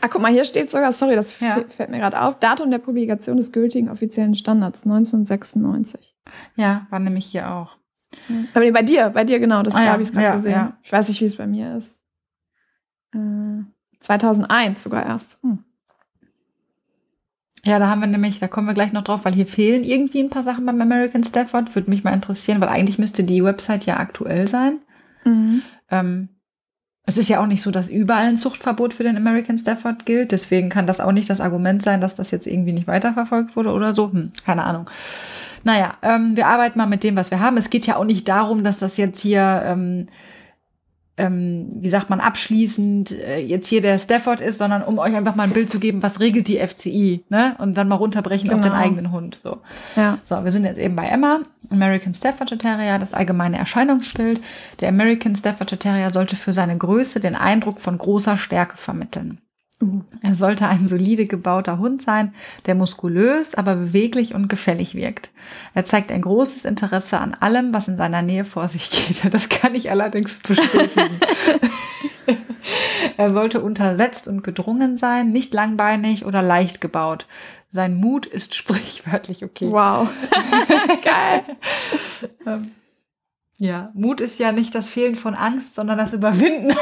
Ah, 0.00 0.08
guck 0.08 0.20
mal, 0.20 0.32
hier 0.32 0.44
steht 0.44 0.70
sogar, 0.70 0.92
sorry, 0.92 1.14
das 1.14 1.38
ja. 1.40 1.62
fällt 1.68 1.90
mir 1.90 1.98
gerade 1.98 2.20
auf, 2.20 2.38
Datum 2.38 2.70
der 2.70 2.78
Publikation 2.78 3.36
des 3.36 3.52
gültigen 3.52 3.88
offiziellen 3.88 4.34
Standards 4.34 4.82
1996. 4.84 6.16
Ja, 6.56 6.86
war 6.90 6.98
nämlich 6.98 7.26
hier 7.26 7.50
auch. 7.50 7.76
Aber 8.52 8.70
bei 8.72 8.82
dir, 8.82 9.10
bei 9.10 9.24
dir 9.24 9.38
genau, 9.38 9.62
das 9.62 9.74
ah, 9.74 9.86
habe 9.86 10.02
ich 10.02 10.08
es 10.08 10.12
gerade 10.12 10.26
ja, 10.26 10.36
gesehen. 10.36 10.52
Ja. 10.52 10.76
Ich 10.82 10.92
weiß 10.92 11.08
nicht, 11.08 11.20
wie 11.20 11.24
es 11.24 11.36
bei 11.36 11.46
mir 11.46 11.76
ist. 11.76 12.00
Äh, 13.14 13.62
2001 14.00 14.82
sogar 14.82 15.06
erst. 15.06 15.40
Hm. 15.42 15.64
Ja, 17.64 17.78
da 17.78 17.88
haben 17.88 18.00
wir 18.00 18.08
nämlich, 18.08 18.40
da 18.40 18.48
kommen 18.48 18.66
wir 18.66 18.74
gleich 18.74 18.92
noch 18.92 19.04
drauf, 19.04 19.24
weil 19.24 19.34
hier 19.34 19.46
fehlen 19.46 19.84
irgendwie 19.84 20.20
ein 20.20 20.30
paar 20.30 20.42
Sachen 20.42 20.66
beim 20.66 20.80
American 20.80 21.22
Stafford. 21.22 21.74
Würde 21.76 21.90
mich 21.90 22.02
mal 22.02 22.12
interessieren, 22.12 22.60
weil 22.60 22.68
eigentlich 22.68 22.98
müsste 22.98 23.22
die 23.22 23.44
Website 23.44 23.86
ja 23.86 23.98
aktuell 23.98 24.48
sein. 24.48 24.80
Mhm. 25.24 25.62
Ähm, 25.90 26.28
es 27.04 27.18
ist 27.18 27.28
ja 27.28 27.40
auch 27.42 27.46
nicht 27.46 27.62
so, 27.62 27.70
dass 27.70 27.90
überall 27.90 28.26
ein 28.26 28.36
Zuchtverbot 28.36 28.94
für 28.94 29.02
den 29.02 29.16
American 29.16 29.58
Stafford 29.58 30.06
gilt. 30.06 30.30
Deswegen 30.30 30.68
kann 30.68 30.86
das 30.86 31.00
auch 31.00 31.12
nicht 31.12 31.28
das 31.28 31.40
Argument 31.40 31.82
sein, 31.82 32.00
dass 32.00 32.14
das 32.14 32.30
jetzt 32.30 32.46
irgendwie 32.46 32.72
nicht 32.72 32.86
weiterverfolgt 32.86 33.56
wurde 33.56 33.72
oder 33.72 33.92
so. 33.92 34.12
Hm, 34.12 34.32
keine 34.44 34.64
Ahnung. 34.64 34.88
Naja, 35.64 35.94
ähm, 36.02 36.36
wir 36.36 36.46
arbeiten 36.46 36.78
mal 36.78 36.86
mit 36.86 37.02
dem, 37.02 37.16
was 37.16 37.30
wir 37.30 37.40
haben. 37.40 37.56
Es 37.56 37.70
geht 37.70 37.86
ja 37.86 37.96
auch 37.96 38.04
nicht 38.04 38.28
darum, 38.28 38.62
dass 38.62 38.78
das 38.78 38.96
jetzt 38.96 39.20
hier, 39.20 39.62
ähm, 39.64 40.06
ähm, 41.18 41.68
wie 41.74 41.90
sagt 41.90 42.08
man, 42.08 42.20
abschließend 42.20 43.10
äh, 43.12 43.38
jetzt 43.38 43.66
hier 43.66 43.82
der 43.82 43.98
Stafford 43.98 44.40
ist, 44.40 44.58
sondern 44.58 44.82
um 44.82 44.98
euch 44.98 45.14
einfach 45.14 45.34
mal 45.34 45.42
ein 45.42 45.50
Bild 45.50 45.68
zu 45.68 45.78
geben, 45.78 46.02
was 46.02 46.20
regelt 46.20 46.48
die 46.48 46.58
FCI, 46.58 47.24
ne? 47.28 47.54
Und 47.58 47.74
dann 47.74 47.88
mal 47.88 47.96
runterbrechen 47.96 48.48
genau. 48.48 48.56
auf 48.56 48.62
den 48.62 48.72
genau. 48.72 48.82
eigenen 48.82 49.12
Hund. 49.12 49.38
So. 49.42 49.58
Ja. 49.94 50.18
so, 50.24 50.42
wir 50.42 50.50
sind 50.50 50.64
jetzt 50.64 50.78
eben 50.78 50.96
bei 50.96 51.06
Emma, 51.06 51.40
American 51.70 52.14
Staffordshire 52.14 52.58
Terrier, 52.58 52.98
das 52.98 53.12
allgemeine 53.12 53.58
Erscheinungsbild. 53.58 54.40
Der 54.80 54.88
American 54.88 55.36
Staffordshire 55.36 55.78
Terrier 55.78 56.10
sollte 56.10 56.36
für 56.36 56.54
seine 56.54 56.78
Größe 56.78 57.20
den 57.20 57.34
Eindruck 57.34 57.80
von 57.80 57.98
großer 57.98 58.38
Stärke 58.38 58.78
vermitteln. 58.78 59.38
Er 60.22 60.34
sollte 60.34 60.66
ein 60.66 60.86
solide 60.86 61.26
gebauter 61.26 61.78
Hund 61.78 62.02
sein, 62.02 62.34
der 62.66 62.74
muskulös, 62.74 63.54
aber 63.54 63.76
beweglich 63.76 64.34
und 64.34 64.48
gefällig 64.48 64.94
wirkt. 64.94 65.30
Er 65.74 65.84
zeigt 65.84 66.12
ein 66.12 66.22
großes 66.22 66.64
Interesse 66.64 67.18
an 67.18 67.34
allem, 67.34 67.74
was 67.74 67.88
in 67.88 67.96
seiner 67.96 68.22
Nähe 68.22 68.44
vor 68.44 68.68
sich 68.68 68.90
geht. 68.90 69.22
Das 69.32 69.48
kann 69.48 69.74
ich 69.74 69.90
allerdings 69.90 70.38
bestätigen. 70.38 71.20
er 73.16 73.30
sollte 73.30 73.60
untersetzt 73.60 74.28
und 74.28 74.44
gedrungen 74.44 74.96
sein, 74.96 75.30
nicht 75.32 75.54
langbeinig 75.54 76.26
oder 76.26 76.42
leicht 76.42 76.80
gebaut. 76.80 77.26
Sein 77.70 77.94
Mut 77.94 78.26
ist 78.26 78.54
sprichwörtlich 78.54 79.44
okay. 79.44 79.70
Wow. 79.70 80.08
Geil. 81.02 81.42
Ja, 83.58 83.90
Mut 83.94 84.20
ist 84.20 84.38
ja 84.38 84.52
nicht 84.52 84.74
das 84.74 84.88
Fehlen 84.88 85.14
von 85.14 85.34
Angst, 85.34 85.74
sondern 85.74 85.98
das 85.98 86.12
Überwinden. 86.12 86.74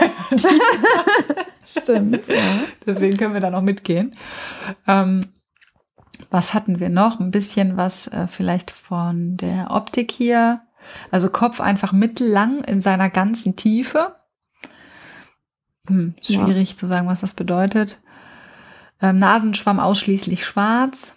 Stimmt. 1.66 2.26
Ja. 2.26 2.42
Deswegen 2.86 3.16
können 3.16 3.34
wir 3.34 3.40
da 3.40 3.50
noch 3.50 3.62
mitgehen. 3.62 4.16
Ähm, 4.86 5.22
was 6.30 6.54
hatten 6.54 6.80
wir 6.80 6.88
noch? 6.88 7.20
Ein 7.20 7.30
bisschen 7.30 7.76
was 7.76 8.06
äh, 8.08 8.26
vielleicht 8.26 8.70
von 8.70 9.36
der 9.36 9.70
Optik 9.70 10.10
hier. 10.10 10.62
Also 11.10 11.28
Kopf 11.28 11.60
einfach 11.60 11.92
mittellang 11.92 12.64
in 12.64 12.80
seiner 12.80 13.10
ganzen 13.10 13.56
Tiefe. 13.56 14.16
Hm, 15.86 16.14
schwierig 16.22 16.70
ja. 16.70 16.76
zu 16.76 16.86
sagen, 16.86 17.08
was 17.08 17.20
das 17.20 17.34
bedeutet. 17.34 18.00
Ähm, 19.00 19.18
Nasenschwamm 19.18 19.80
ausschließlich 19.80 20.44
schwarz. 20.44 21.14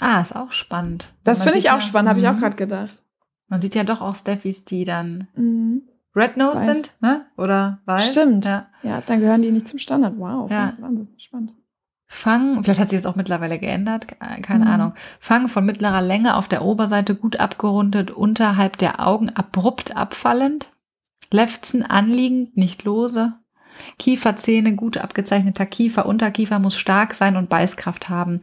Ah, 0.00 0.20
ist 0.20 0.34
auch 0.34 0.52
spannend. 0.52 1.12
Das 1.22 1.42
finde 1.42 1.58
ich 1.58 1.70
auch 1.70 1.80
spannend, 1.80 2.08
habe 2.08 2.18
ich 2.18 2.26
auch 2.26 2.32
mhm. 2.32 2.40
gerade 2.40 2.56
gedacht. 2.56 3.01
Man 3.52 3.60
sieht 3.60 3.74
ja 3.74 3.84
doch 3.84 4.00
auch 4.00 4.16
Steffis, 4.16 4.64
die 4.64 4.84
dann 4.84 5.28
mhm. 5.36 5.82
Red 6.16 6.38
Nose 6.38 6.66
weiß. 6.66 6.74
sind, 6.74 6.94
ne? 7.02 7.26
Oder 7.36 7.80
weiß. 7.84 8.12
Stimmt. 8.12 8.46
Ja. 8.46 8.68
ja, 8.82 9.02
dann 9.04 9.20
gehören 9.20 9.42
die 9.42 9.50
nicht 9.50 9.68
zum 9.68 9.78
Standard. 9.78 10.14
Wow. 10.16 10.50
Ja. 10.50 10.72
Wahnsinn, 10.80 11.08
spannend. 11.18 11.52
Fang, 12.06 12.64
vielleicht 12.64 12.80
hat 12.80 12.88
sich 12.88 13.02
das 13.02 13.04
auch 13.04 13.14
mittlerweile 13.14 13.58
geändert, 13.58 14.06
keine 14.40 14.64
mhm. 14.64 14.70
Ahnung. 14.70 14.92
Fang 15.20 15.48
von 15.48 15.66
mittlerer 15.66 16.00
Länge 16.00 16.36
auf 16.36 16.48
der 16.48 16.64
Oberseite 16.64 17.14
gut 17.14 17.40
abgerundet, 17.40 18.10
unterhalb 18.10 18.78
der 18.78 19.06
Augen 19.06 19.28
abrupt 19.28 19.94
abfallend. 19.94 20.70
Lefzen 21.30 21.82
anliegend, 21.82 22.56
nicht 22.56 22.84
lose. 22.84 23.34
Kieferzähne, 23.98 24.76
gut 24.76 24.96
abgezeichneter 24.96 25.66
Kiefer, 25.66 26.06
Unterkiefer 26.06 26.58
muss 26.58 26.76
stark 26.76 27.14
sein 27.14 27.36
und 27.36 27.50
Beißkraft 27.50 28.08
haben. 28.08 28.40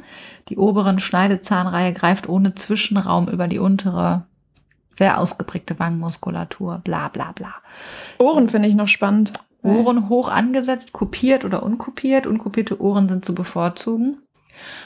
Die 0.50 0.58
oberen 0.58 1.00
Schneidezahnreihe 1.00 1.94
greift 1.94 2.30
ohne 2.30 2.54
Zwischenraum 2.54 3.28
über 3.28 3.48
die 3.48 3.58
untere 3.58 4.29
sehr 5.00 5.18
ausgeprägte 5.18 5.80
Wangenmuskulatur, 5.80 6.82
bla 6.84 7.08
bla 7.08 7.32
bla. 7.32 7.56
Ohren 8.20 8.50
finde 8.50 8.68
ich 8.68 8.76
noch 8.76 8.90
spannend. 8.90 9.34
Ohren 9.64 10.08
hoch 10.08 10.30
angesetzt, 10.30 10.94
kopiert 10.94 11.44
oder 11.44 11.64
unkopiert. 11.64 12.28
Unkopierte 12.28 12.82
Ohren 12.82 13.10
sind 13.10 13.26
zu 13.26 13.34
bevorzugen. 13.34 14.18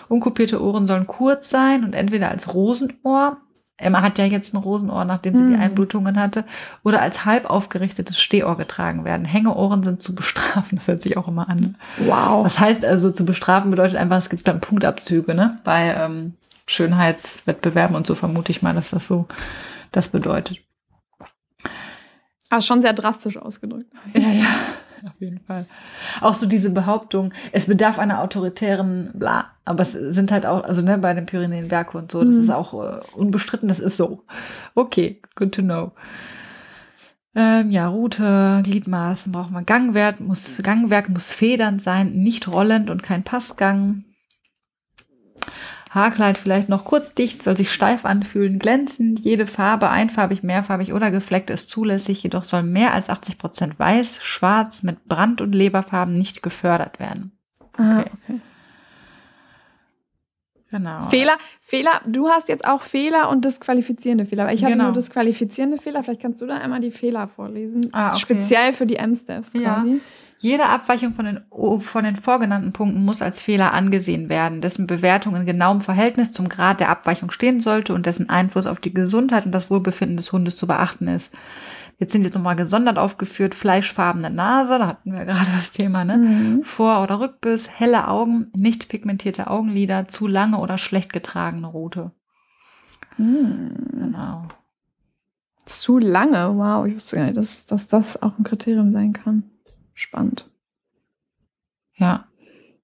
Unkopierte 0.08 0.64
Ohren 0.64 0.88
sollen 0.88 1.08
kurz 1.08 1.50
sein 1.50 1.84
und 1.84 1.94
entweder 1.94 2.30
als 2.30 2.54
Rosenohr, 2.54 3.38
Emma 3.78 4.04
hat 4.04 4.20
ja 4.20 4.26
jetzt 4.26 4.54
ein 4.54 4.58
Rosenohr, 4.58 5.04
nachdem 5.04 5.36
sie 5.36 5.44
mhm. 5.44 5.48
die 5.50 5.56
Einblutungen 5.56 6.20
hatte, 6.20 6.46
oder 6.84 7.02
als 7.02 7.26
halb 7.26 7.50
aufgerichtetes 7.50 8.20
Stehohr 8.22 8.56
getragen 8.56 9.06
werden. 9.06 9.26
Hängeohren 9.26 9.82
sind 9.82 10.04
zu 10.04 10.14
bestrafen, 10.14 10.76
das 10.78 10.88
hört 10.88 11.02
sich 11.02 11.18
auch 11.18 11.28
immer 11.28 11.50
an. 11.50 11.76
Wow. 11.98 12.44
Das 12.44 12.60
heißt 12.60 12.86
also, 12.86 13.12
zu 13.12 13.26
bestrafen 13.26 13.72
bedeutet 13.72 13.98
einfach, 13.98 14.20
es 14.20 14.30
gibt 14.30 14.48
dann 14.48 14.62
Punktabzüge, 14.62 15.34
ne? 15.34 15.60
Bei 15.64 15.96
ähm, 15.98 16.34
Schönheitswettbewerben 16.68 17.96
und 17.96 18.06
so 18.06 18.14
vermute 18.14 18.52
ich 18.52 18.62
mal, 18.62 18.76
dass 18.76 18.92
das 18.92 19.08
so 19.08 19.28
das 19.94 20.10
bedeutet. 20.10 20.60
Ah, 22.50 22.62
schon 22.62 22.82
sehr 22.82 22.94
drastisch 22.94 23.38
ausgedrückt. 23.38 23.92
Ja, 24.14 24.30
ja, 24.30 24.46
auf 25.06 25.20
jeden 25.20 25.40
Fall. 25.40 25.66
Auch 26.22 26.36
so 26.36 26.46
diese 26.46 26.70
Behauptung, 26.70 27.34
es 27.52 27.68
bedarf 27.68 27.98
einer 27.98 28.22
autoritären 28.22 29.12
bla, 29.14 29.52
aber 29.66 29.84
es 29.84 29.94
sind 29.94 30.32
halt 30.32 30.46
auch, 30.46 30.64
also 30.64 30.82
ne, 30.82 30.98
bei 30.98 31.14
den 31.14 31.26
Pyrenäenberg 31.26 31.96
und 31.96 32.12
so, 32.12 32.24
das 32.24 32.36
mhm. 32.36 32.44
ist 32.44 32.50
auch 32.52 32.74
äh, 32.74 33.00
unbestritten, 33.14 33.70
das 33.70 33.80
ist 33.80 33.98
so. 33.98 34.24
Okay, 34.76 35.22
good 35.36 35.54
to 35.54 35.62
know. 35.62 35.94
Ähm, 37.36 37.72
ja, 37.72 37.88
Route, 37.88 38.62
Gliedmaßen 38.64 39.32
braucht 39.32 39.50
man. 39.50 39.66
Gangwerk 39.66 40.20
muss, 40.20 40.62
Gangwerk 40.62 41.10
muss 41.10 41.34
federnd 41.34 41.82
sein, 41.82 42.12
nicht 42.12 42.48
rollend 42.48 42.92
und 42.92 43.02
kein 43.02 43.24
Passgang. 43.24 44.04
Haarkleid 45.94 46.38
vielleicht 46.38 46.70
noch 46.70 46.86
kurz 46.86 47.14
dicht, 47.14 47.44
soll 47.44 47.56
sich 47.56 47.72
steif 47.72 48.04
anfühlen, 48.06 48.58
glänzend, 48.58 49.20
jede 49.20 49.46
Farbe, 49.46 49.90
einfarbig, 49.90 50.42
mehrfarbig 50.42 50.94
oder 50.94 51.12
gefleckt 51.12 51.50
ist 51.50 51.70
zulässig, 51.70 52.24
jedoch 52.24 52.44
soll 52.44 52.64
mehr 52.64 52.94
als 52.94 53.10
80 53.10 53.38
Prozent 53.38 53.78
weiß, 53.78 54.20
schwarz 54.24 54.82
mit 54.84 55.06
Brand- 55.06 55.42
und 55.42 55.54
Leberfarben 55.54 56.14
nicht 56.14 56.42
gefördert 56.42 57.00
werden. 57.00 57.32
Ah, 57.78 58.00
okay. 58.00 58.12
okay. 58.24 58.42
Genau. 60.74 61.08
Fehler, 61.10 61.38
Fehler, 61.62 62.02
du 62.08 62.30
hast 62.30 62.50
jetzt 62.50 62.66
auch 62.66 62.82
Fehler 62.82 63.30
und 63.30 63.46
disqualifizierende 63.46 64.26
Fehler. 64.26 64.52
Ich 64.52 64.64
hatte 64.64 64.74
genau. 64.74 64.86
nur 64.86 64.94
disqualifizierende 64.94 65.78
Fehler. 65.78 66.02
Vielleicht 66.02 66.24
kannst 66.24 66.42
du 66.42 66.48
dann 66.48 66.60
einmal 66.60 66.80
die 66.80 66.90
Fehler 66.90 67.28
vorlesen. 67.28 67.90
Ah, 67.92 68.08
okay. 68.08 68.18
Speziell 68.18 68.74
für 68.74 68.88
die 68.88 68.96
M-Steps 68.96 69.54
quasi. 69.54 69.62
Ja. 69.92 69.98
Jede 70.44 70.66
Abweichung 70.66 71.14
von 71.14 71.24
den, 71.24 71.80
von 71.80 72.04
den 72.04 72.18
vorgenannten 72.18 72.74
Punkten 72.74 73.06
muss 73.06 73.22
als 73.22 73.42
Fehler 73.42 73.74
angesehen 73.74 74.28
werden, 74.28 74.60
dessen 74.60 74.88
Bewertung 74.88 75.38
in 75.38 75.46
genauem 75.46 75.80
Verhältnis 75.80 76.34
zum 76.34 76.50
Grad 76.50 76.82
der 76.82 76.90
Abweichung 76.90 77.32
stehen 77.32 77.62
sollte 77.62 77.94
und 77.94 78.06
dessen 78.06 78.28
Einfluss 78.28 78.68
auf 78.68 78.82
die 78.82 78.94
Gesundheit 78.94 79.46
und 79.46 79.54
das 79.54 79.72
Wohlbefinden 79.72 80.18
des 80.18 80.34
Hundes 80.34 80.58
zu 80.58 80.68
beachten 80.68 81.08
ist. 81.08 81.34
Jetzt 81.98 82.12
sind 82.12 82.24
jetzt 82.24 82.34
nochmal 82.34 82.58
gesondert 82.58 82.98
aufgeführt, 82.98 83.56
fleischfarbene 83.56 84.30
Nase, 84.30 84.80
da 84.80 84.88
hatten 84.88 85.14
wir 85.14 85.24
gerade 85.26 85.50
das 85.56 85.72
Thema, 85.72 86.04
ne? 86.04 86.18
Mhm. 86.18 86.64
Vor- 86.64 87.02
oder 87.02 87.22
Rückbiss, 87.22 87.80
helle 87.80 88.10
Augen, 88.10 88.52
nicht 88.54 88.90
pigmentierte 88.90 89.48
Augenlider, 89.48 90.10
zu 90.10 90.28
lange 90.28 90.58
oder 90.58 90.78
schlecht 90.78 91.14
getragene 91.14 91.68
Rote. 91.68 92.12
Mhm. 93.18 93.76
Genau. 93.94 94.50
Zu 95.64 96.00
lange, 96.00 96.58
wow, 96.58 96.86
ich 96.86 96.96
wusste 96.96 97.16
gar 97.16 97.24
nicht, 97.28 97.38
dass, 97.38 97.66
dass 97.66 97.88
das 97.88 98.22
auch 98.22 98.38
ein 98.38 98.44
Kriterium 98.44 98.92
sein 98.92 99.14
kann. 99.14 99.44
Spannend. 99.94 100.50
Ja. 101.96 102.26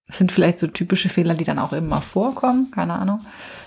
Das 0.08 0.17
sind 0.17 0.32
vielleicht 0.32 0.58
so 0.58 0.65
typische 0.65 1.08
Fehler, 1.08 1.36
die 1.36 1.43
dann 1.43 1.60
auch 1.60 1.72
immer 1.72 2.02
vorkommen, 2.02 2.72
keine 2.72 2.93
Ahnung. 2.93 3.19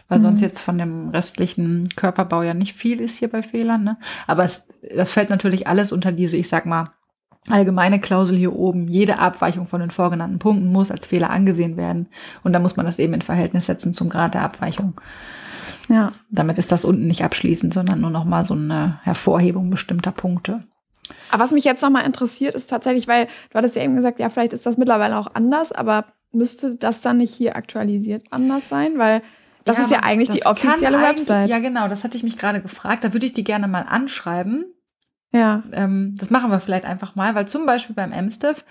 Weil 0.08 0.18
mhm. 0.18 0.22
sonst 0.22 0.40
jetzt 0.40 0.60
von 0.60 0.76
dem 0.76 1.10
restlichen 1.10 1.88
Körperbau 1.94 2.42
ja 2.42 2.52
nicht 2.52 2.74
viel 2.74 3.00
ist 3.00 3.18
hier 3.18 3.28
bei 3.28 3.44
Fehlern. 3.44 3.84
Ne? 3.84 3.96
Aber 4.26 4.42
es, 4.44 4.66
das 4.94 5.12
fällt 5.12 5.30
natürlich 5.30 5.68
alles 5.68 5.92
unter 5.92 6.10
diese, 6.10 6.36
ich 6.36 6.48
sag 6.48 6.66
mal, 6.66 6.90
allgemeine 7.48 8.00
Klausel 8.00 8.36
hier 8.36 8.54
oben. 8.54 8.88
Jede 8.88 9.18
Abweichung 9.18 9.68
von 9.68 9.80
den 9.80 9.90
vorgenannten 9.90 10.40
Punkten 10.40 10.72
muss 10.72 10.90
als 10.90 11.06
Fehler 11.06 11.30
angesehen 11.30 11.76
werden. 11.76 12.08
Und 12.42 12.52
da 12.52 12.58
muss 12.58 12.76
man 12.76 12.86
das 12.86 12.98
eben 12.98 13.14
in 13.14 13.22
Verhältnis 13.22 13.66
setzen 13.66 13.94
zum 13.94 14.08
Grad 14.08 14.34
der 14.34 14.42
Abweichung. 14.42 15.00
Ja. 15.88 16.10
Damit 16.28 16.58
ist 16.58 16.72
das 16.72 16.84
unten 16.84 17.06
nicht 17.06 17.22
abschließend, 17.22 17.72
sondern 17.72 18.00
nur 18.00 18.10
noch 18.10 18.24
mal 18.24 18.44
so 18.44 18.54
eine 18.54 18.98
Hervorhebung 19.04 19.70
bestimmter 19.70 20.10
Punkte. 20.12 20.64
Aber 21.30 21.42
was 21.42 21.50
mich 21.50 21.64
jetzt 21.64 21.82
noch 21.82 21.90
mal 21.90 22.00
interessiert, 22.00 22.54
ist 22.54 22.68
tatsächlich, 22.68 23.08
weil 23.08 23.26
du 23.50 23.58
hattest 23.58 23.76
ja 23.76 23.82
eben 23.82 23.96
gesagt, 23.96 24.18
ja, 24.18 24.28
vielleicht 24.28 24.52
ist 24.52 24.66
das 24.66 24.76
mittlerweile 24.76 25.16
auch 25.16 25.28
anders, 25.34 25.72
aber 25.72 26.06
müsste 26.32 26.76
das 26.76 27.00
dann 27.00 27.18
nicht 27.18 27.34
hier 27.34 27.56
aktualisiert 27.56 28.24
anders 28.30 28.68
sein? 28.68 28.98
Weil 28.98 29.22
das 29.64 29.78
ja, 29.78 29.84
ist 29.84 29.90
ja 29.90 30.00
eigentlich 30.02 30.30
die 30.30 30.44
offizielle 30.44 31.00
Website. 31.00 31.48
Ja, 31.48 31.58
genau, 31.58 31.88
das 31.88 32.04
hatte 32.04 32.16
ich 32.16 32.22
mich 32.22 32.36
gerade 32.36 32.60
gefragt. 32.60 33.04
Da 33.04 33.12
würde 33.12 33.26
ich 33.26 33.32
die 33.32 33.44
gerne 33.44 33.68
mal 33.68 33.82
anschreiben. 33.82 34.64
Ja. 35.32 35.62
Ähm, 35.72 36.16
das 36.18 36.30
machen 36.30 36.50
wir 36.50 36.60
vielleicht 36.60 36.84
einfach 36.84 37.14
mal, 37.14 37.34
weil 37.34 37.46
zum 37.46 37.64
Beispiel 37.64 37.94
beim 37.94 38.10
MSTIF, 38.10 38.64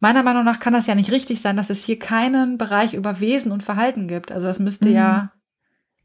meiner 0.00 0.22
Meinung 0.22 0.44
nach 0.44 0.58
kann 0.58 0.72
das 0.72 0.86
ja 0.86 0.94
nicht 0.94 1.12
richtig 1.12 1.40
sein, 1.40 1.56
dass 1.56 1.70
es 1.70 1.84
hier 1.84 1.98
keinen 1.98 2.58
Bereich 2.58 2.94
über 2.94 3.20
Wesen 3.20 3.52
und 3.52 3.62
Verhalten 3.62 4.08
gibt. 4.08 4.32
Also 4.32 4.46
das 4.46 4.58
müsste 4.58 4.88
mhm. 4.88 4.94
ja 4.94 5.32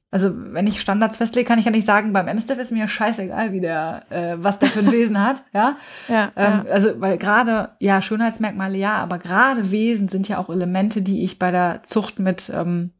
also 0.09 0.31
wenn 0.33 0.67
ich 0.67 0.79
Standards 0.79 1.17
festlege, 1.17 1.47
kann 1.47 1.59
ich 1.59 1.65
ja 1.65 1.71
nicht 1.71 1.85
sagen, 1.85 2.13
beim 2.13 2.27
MSTF 2.27 2.57
ist 2.59 2.71
mir 2.71 2.87
scheißegal, 2.87 3.51
wie 3.51 3.59
der, 3.59 4.03
äh, 4.09 4.35
was 4.37 4.57
der 4.57 4.69
für 4.69 4.79
ein 4.79 4.91
Wesen 4.91 5.21
hat, 5.21 5.43
ja. 5.53 5.75
ja, 6.07 6.31
ähm, 6.35 6.61
ja. 6.65 6.71
Also 6.71 7.01
weil 7.01 7.17
gerade, 7.17 7.71
ja, 7.79 8.01
Schönheitsmerkmale 8.01 8.77
ja, 8.77 8.93
aber 8.95 9.19
gerade 9.19 9.69
Wesen 9.71 10.07
sind 10.07 10.29
ja 10.29 10.37
auch 10.37 10.49
Elemente, 10.49 11.01
die 11.01 11.23
ich 11.23 11.39
bei 11.39 11.51
der 11.51 11.81
Zucht 11.83 12.19
mit 12.19 12.49
ähm, 12.55 12.91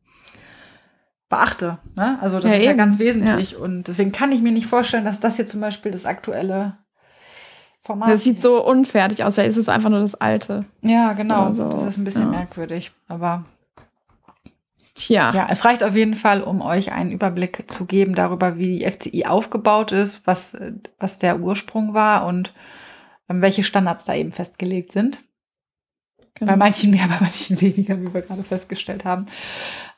beachte. 1.30 1.78
Ne? 1.96 2.18
Also 2.22 2.40
das 2.40 2.52
ja, 2.52 2.58
ist 2.58 2.64
eben. 2.64 2.72
ja 2.72 2.78
ganz 2.78 3.00
wesentlich. 3.00 3.56
Und 3.56 3.84
deswegen 3.84 4.12
kann 4.12 4.32
ich 4.32 4.42
mir 4.42 4.52
nicht 4.52 4.68
vorstellen, 4.68 5.06
dass 5.06 5.20
das 5.20 5.38
hier 5.38 5.48
zum 5.48 5.62
Beispiel 5.62 5.92
das 5.92 6.06
aktuelle 6.06 6.78
Format 7.82 8.10
Das 8.10 8.24
sieht 8.24 8.42
so 8.42 8.66
unfertig 8.66 9.24
aus, 9.24 9.38
es 9.38 9.56
ist 9.56 9.70
einfach 9.70 9.90
nur 9.90 10.02
das 10.02 10.16
alte. 10.16 10.66
Ja, 10.82 11.14
genau. 11.14 11.52
So. 11.54 11.70
Das 11.70 11.84
ist 11.84 11.98
ein 11.98 12.04
bisschen 12.04 12.32
merkwürdig, 12.32 12.92
aber 13.08 13.46
Tja. 14.98 15.32
Ja, 15.32 15.48
es 15.52 15.64
reicht 15.64 15.84
auf 15.84 15.96
jeden 15.96 16.16
Fall, 16.16 16.42
um 16.42 16.60
euch 16.62 16.92
einen 16.92 17.12
Überblick 17.12 17.66
zu 17.68 17.86
geben 17.86 18.16
darüber, 18.16 18.58
wie 18.58 18.80
die 18.80 18.92
FCI 18.92 19.28
aufgebaut 19.28 19.92
ist, 19.92 20.26
was, 20.26 20.58
was 20.98 21.20
der 21.20 21.40
Ursprung 21.40 21.94
war 21.94 22.26
und 22.26 22.52
ähm, 23.30 23.42
welche 23.42 23.64
Standards 23.64 24.06
da 24.06 24.16
eben 24.16 24.32
festgelegt 24.32 24.92
sind. 24.92 25.20
Genau. 26.34 26.52
Bei 26.52 26.58
manchen 26.58 26.90
mehr, 26.90 27.08
bei 27.20 27.20
manchen 27.22 27.62
weniger, 27.62 28.02
wie 28.02 28.12
wir 28.12 28.22
gerade 28.24 28.44
festgestellt 28.44 29.06
haben. 29.06 29.28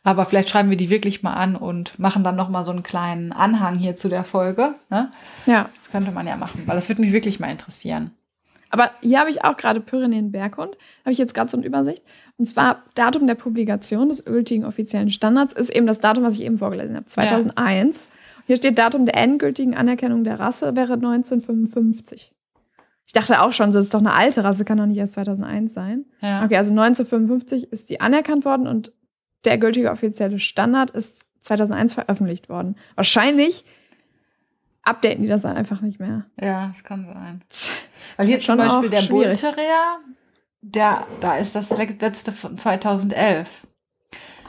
Aber 0.03 0.25
vielleicht 0.25 0.49
schreiben 0.49 0.69
wir 0.69 0.77
die 0.77 0.89
wirklich 0.89 1.23
mal 1.23 1.33
an 1.33 1.55
und 1.55 1.97
machen 1.97 2.25
dann 2.25 2.35
noch 2.35 2.49
mal 2.49 2.65
so 2.65 2.71
einen 2.71 2.83
kleinen 2.83 3.31
Anhang 3.31 3.77
hier 3.77 3.95
zu 3.95 4.09
der 4.09 4.25
Folge. 4.25 4.75
Ne? 4.89 5.11
Ja. 5.45 5.69
Das 5.77 5.91
könnte 5.91 6.11
man 6.11 6.27
ja 6.27 6.35
machen, 6.35 6.63
weil 6.65 6.75
das 6.75 6.89
würde 6.89 7.01
mich 7.01 7.13
wirklich 7.13 7.39
mal 7.39 7.51
interessieren. 7.51 8.11
Aber 8.69 8.91
hier 9.01 9.19
habe 9.19 9.29
ich 9.29 9.43
auch 9.43 9.57
gerade 9.57 9.81
Pyrenäen 9.81 10.31
Berghund, 10.31 10.77
habe 11.03 11.11
ich 11.11 11.17
jetzt 11.17 11.33
gerade 11.33 11.49
so 11.49 11.57
eine 11.57 11.65
Übersicht. 11.65 12.03
Und 12.37 12.45
zwar 12.47 12.83
Datum 12.95 13.27
der 13.27 13.35
Publikation 13.35 14.09
des 14.09 14.25
gültigen 14.25 14.65
offiziellen 14.65 15.09
Standards 15.09 15.53
ist 15.53 15.69
eben 15.69 15.87
das 15.87 15.99
Datum, 15.99 16.23
was 16.23 16.33
ich 16.35 16.41
eben 16.41 16.57
vorgelesen 16.57 16.95
habe, 16.95 17.05
2001. 17.05 18.05
Ja. 18.05 18.11
Hier 18.47 18.55
steht 18.57 18.77
Datum 18.77 19.05
der 19.05 19.17
endgültigen 19.17 19.75
Anerkennung 19.75 20.23
der 20.23 20.39
Rasse 20.39 20.75
wäre 20.75 20.93
1955. 20.93 22.33
Ich 23.05 23.13
dachte 23.13 23.41
auch 23.41 23.53
schon, 23.53 23.71
das 23.71 23.85
ist 23.85 23.93
doch 23.93 23.99
eine 23.99 24.13
alte 24.13 24.43
Rasse, 24.43 24.65
kann 24.65 24.77
doch 24.77 24.85
nicht 24.85 24.97
erst 24.97 25.13
2001 25.13 25.73
sein. 25.73 26.05
Ja. 26.21 26.45
Okay, 26.45 26.57
also 26.57 26.71
1955 26.71 27.71
ist 27.71 27.89
die 27.89 28.01
anerkannt 28.01 28.45
worden 28.45 28.67
und 28.67 28.91
der 29.45 29.57
gültige 29.57 29.89
offizielle 29.89 30.37
Standard 30.37 30.91
ist 30.91 31.25
2001 31.39 31.95
veröffentlicht 31.95 32.49
worden. 32.49 32.75
Wahrscheinlich 32.95 33.65
updaten 34.83 35.23
die 35.23 35.27
das 35.27 35.41
dann 35.41 35.57
einfach 35.57 35.81
nicht 35.81 35.99
mehr. 35.99 36.25
Ja, 36.39 36.67
das 36.67 36.83
kann 36.83 37.05
sein. 37.05 37.43
Weil 38.17 38.27
hier 38.27 38.39
zum 38.39 38.57
Beispiel 38.57 38.89
der 38.89 39.01
Bull 39.03 39.31
Terrier, 39.31 39.99
der, 40.61 41.07
da 41.19 41.37
ist 41.37 41.55
das 41.55 41.69
letzte 41.77 42.31
von 42.31 42.57
2011. 42.57 43.67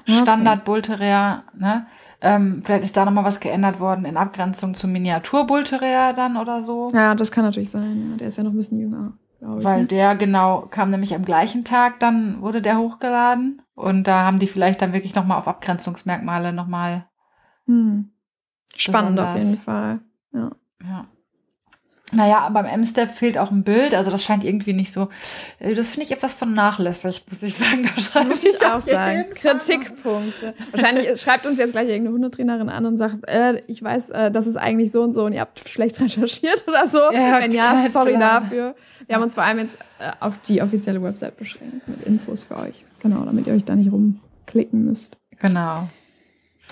Okay. 0.02 0.12
Standard 0.12 0.64
Bull 0.64 0.82
Terrier, 0.82 1.44
ne? 1.56 1.86
Ähm, 2.22 2.62
vielleicht 2.64 2.84
ist 2.84 2.96
da 2.96 3.04
nochmal 3.04 3.24
was 3.24 3.40
geändert 3.40 3.80
worden 3.80 4.04
in 4.04 4.16
Abgrenzung 4.16 4.74
zum 4.74 4.92
Miniatur 4.92 5.46
Bull 5.46 5.64
Terrier 5.64 6.12
dann 6.14 6.36
oder 6.36 6.62
so. 6.62 6.90
Ja, 6.92 7.14
das 7.14 7.32
kann 7.32 7.44
natürlich 7.44 7.70
sein. 7.70 8.10
Ja. 8.10 8.16
Der 8.18 8.28
ist 8.28 8.36
ja 8.36 8.44
noch 8.44 8.50
ein 8.50 8.56
bisschen 8.56 8.78
jünger. 8.78 9.12
Ich, 9.40 9.64
Weil 9.64 9.82
ne? 9.82 9.86
der 9.86 10.16
genau 10.16 10.66
kam 10.70 10.90
nämlich 10.90 11.14
am 11.14 11.24
gleichen 11.24 11.64
Tag, 11.64 11.98
dann 11.98 12.42
wurde 12.42 12.60
der 12.60 12.78
hochgeladen 12.78 13.62
und 13.74 14.04
da 14.04 14.24
haben 14.24 14.38
die 14.38 14.46
vielleicht 14.46 14.82
dann 14.82 14.92
wirklich 14.92 15.14
nochmal 15.14 15.38
auf 15.38 15.48
Abgrenzungsmerkmale 15.48 16.52
nochmal. 16.52 17.06
Hm. 17.66 18.10
Spannend 18.76 19.16
besonders. 19.16 19.34
auf 19.34 19.42
jeden 19.42 19.60
Fall. 19.60 20.00
Ja. 20.32 20.50
Ja. 20.82 21.06
Naja, 22.12 22.48
beim 22.48 22.64
M-Step 22.66 23.10
fehlt 23.10 23.38
auch 23.38 23.50
ein 23.52 23.62
Bild, 23.62 23.94
also 23.94 24.10
das 24.10 24.24
scheint 24.24 24.42
irgendwie 24.42 24.72
nicht 24.72 24.92
so. 24.92 25.08
Äh, 25.60 25.74
das 25.74 25.90
finde 25.90 26.06
ich 26.06 26.12
etwas 26.12 26.34
vernachlässigt, 26.34 27.28
muss 27.30 27.42
ich 27.42 27.54
sagen. 27.54 27.82
Da 27.94 28.00
schreibe 28.00 28.28
muss 28.30 28.44
ich, 28.44 28.54
ich 28.54 28.66
auch 28.66 28.80
sagen. 28.80 29.26
Kritikpunkte. 29.34 30.54
Wahrscheinlich 30.72 31.20
schreibt 31.20 31.46
uns 31.46 31.58
jetzt 31.58 31.72
gleich 31.72 31.88
irgendeine 31.88 32.14
Hundetrainerin 32.14 32.68
an 32.68 32.86
und 32.86 32.98
sagt, 32.98 33.28
äh, 33.28 33.62
ich 33.66 33.82
weiß, 33.82 34.10
äh, 34.10 34.30
das 34.30 34.46
ist 34.46 34.56
eigentlich 34.56 34.90
so 34.90 35.02
und 35.02 35.12
so 35.12 35.24
und 35.24 35.32
ihr 35.32 35.40
habt 35.40 35.68
schlecht 35.68 36.00
recherchiert 36.00 36.64
oder 36.66 36.88
so. 36.88 36.98
Ja, 37.12 37.40
Wenn 37.40 37.52
ja, 37.52 37.86
sorry 37.88 38.16
Plan. 38.16 38.42
dafür. 38.42 38.74
Wir 39.06 39.16
haben 39.16 39.22
uns 39.22 39.34
vor 39.34 39.44
allem 39.44 39.58
jetzt 39.60 39.76
äh, 40.00 40.10
auf 40.18 40.38
die 40.42 40.62
offizielle 40.62 41.02
Website 41.02 41.36
beschränkt 41.36 41.86
mit 41.86 42.02
Infos 42.02 42.42
für 42.42 42.56
euch. 42.56 42.84
Genau, 43.00 43.24
damit 43.24 43.46
ihr 43.46 43.54
euch 43.54 43.64
da 43.64 43.76
nicht 43.76 43.92
rumklicken 43.92 44.84
müsst. 44.84 45.16
Genau. 45.40 45.88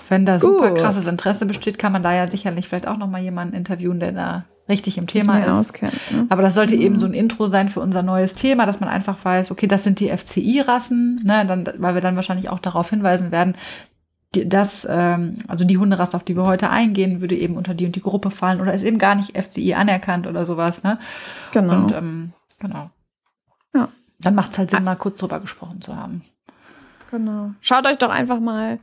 Wenn 0.07 0.25
da 0.25 0.39
super 0.39 0.71
krasses 0.73 1.07
Interesse 1.07 1.45
besteht, 1.45 1.77
kann 1.77 1.91
man 1.91 2.03
da 2.03 2.13
ja 2.13 2.27
sicherlich 2.27 2.67
vielleicht 2.67 2.87
auch 2.87 2.97
noch 2.97 3.09
mal 3.09 3.21
jemanden 3.21 3.55
interviewen, 3.55 3.99
der 3.99 4.11
da 4.11 4.45
richtig 4.69 4.97
im 4.97 5.07
Thema 5.07 5.39
ist. 5.39 5.49
Auskennt, 5.49 6.11
ne? 6.11 6.27
Aber 6.29 6.41
das 6.41 6.53
sollte 6.53 6.75
mhm. 6.75 6.81
eben 6.81 6.99
so 6.99 7.05
ein 7.07 7.13
Intro 7.13 7.47
sein 7.47 7.69
für 7.69 7.81
unser 7.81 8.03
neues 8.03 8.35
Thema, 8.35 8.65
dass 8.65 8.79
man 8.79 8.89
einfach 8.89 9.17
weiß, 9.23 9.51
okay, 9.51 9.67
das 9.67 9.83
sind 9.83 9.99
die 9.99 10.15
FCI-Rassen, 10.15 11.23
ne, 11.23 11.45
dann, 11.45 11.67
weil 11.77 11.95
wir 11.95 12.01
dann 12.01 12.15
wahrscheinlich 12.15 12.49
auch 12.49 12.59
darauf 12.59 12.89
hinweisen 12.89 13.31
werden, 13.31 13.55
dass 14.31 14.87
ähm, 14.89 15.39
also 15.47 15.65
die 15.65 15.79
Hunderasse, 15.79 16.15
auf 16.15 16.23
die 16.23 16.35
wir 16.35 16.45
heute 16.45 16.69
eingehen, 16.69 17.19
würde 17.19 17.35
eben 17.35 17.57
unter 17.57 17.73
die 17.73 17.87
und 17.87 17.95
die 17.95 18.01
Gruppe 18.01 18.29
fallen 18.29 18.61
oder 18.61 18.73
ist 18.73 18.83
eben 18.83 18.99
gar 18.99 19.15
nicht 19.15 19.35
FCI 19.35 19.73
anerkannt 19.73 20.27
oder 20.27 20.45
sowas. 20.45 20.83
Ne? 20.83 20.99
Genau. 21.51 21.73
Und 21.73 21.91
ähm, 21.93 22.33
genau. 22.59 22.91
Ja. 23.73 23.89
Dann 24.19 24.35
macht 24.35 24.51
es 24.51 24.59
halt 24.59 24.69
Sinn, 24.69 24.83
mal 24.83 24.95
kurz 24.95 25.19
drüber 25.19 25.39
gesprochen 25.39 25.81
zu 25.81 25.95
haben. 25.95 26.21
Genau. 27.09 27.51
Schaut 27.59 27.87
euch 27.87 27.97
doch 27.97 28.11
einfach 28.11 28.39
mal 28.39 28.77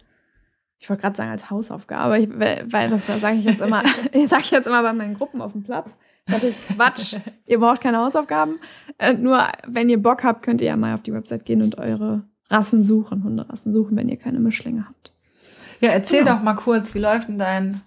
ich 0.79 0.89
wollte 0.91 1.03
gerade 1.03 1.17
sagen 1.17 1.31
als 1.31 1.51
Hausaufgabe, 1.51 2.19
ich, 2.19 2.29
weil 2.31 2.91
das 2.91 3.07
sage 3.07 3.37
ich 3.37 3.45
jetzt 3.45 3.61
immer, 3.61 3.83
sage 4.27 4.43
ich 4.43 4.51
jetzt 4.51 4.67
immer 4.67 4.83
bei 4.83 4.93
meinen 4.93 5.15
Gruppen 5.15 5.41
auf 5.41 5.53
dem 5.53 5.63
Platz. 5.63 5.91
Natürlich 6.29 6.57
Quatsch. 6.69 7.17
ihr 7.47 7.61
braucht 7.61 7.81
keine 7.81 7.99
Hausaufgaben. 7.99 8.59
Äh, 8.99 9.15
nur 9.15 9.47
wenn 9.67 9.89
ihr 9.89 10.03
Bock 10.03 10.25
habt, 10.25 10.43
könnt 10.43 10.61
ihr 10.61 10.69
ja 10.69 10.77
mal 10.77 10.95
auf 10.95 11.03
die 11.03 11.13
Website 11.13 11.45
gehen 11.45 11.63
und 11.63 11.79
eure 11.79 12.25
Rassen 12.51 12.83
suchen, 12.83 13.25
Hunderassen 13.25 13.73
suchen, 13.73 13.97
wenn 13.97 14.09
ihr 14.09 14.17
keine 14.17 14.41
Mischlinge 14.41 14.87
habt. 14.89 15.13
Ja, 15.81 15.91
erzähl 15.91 16.21
genau. 16.21 16.37
doch 16.37 16.43
mal 16.43 16.55
kurz, 16.55 16.95
wie 16.95 16.99
läuft 16.99 17.29
denn 17.29 17.39
dein 17.39 17.83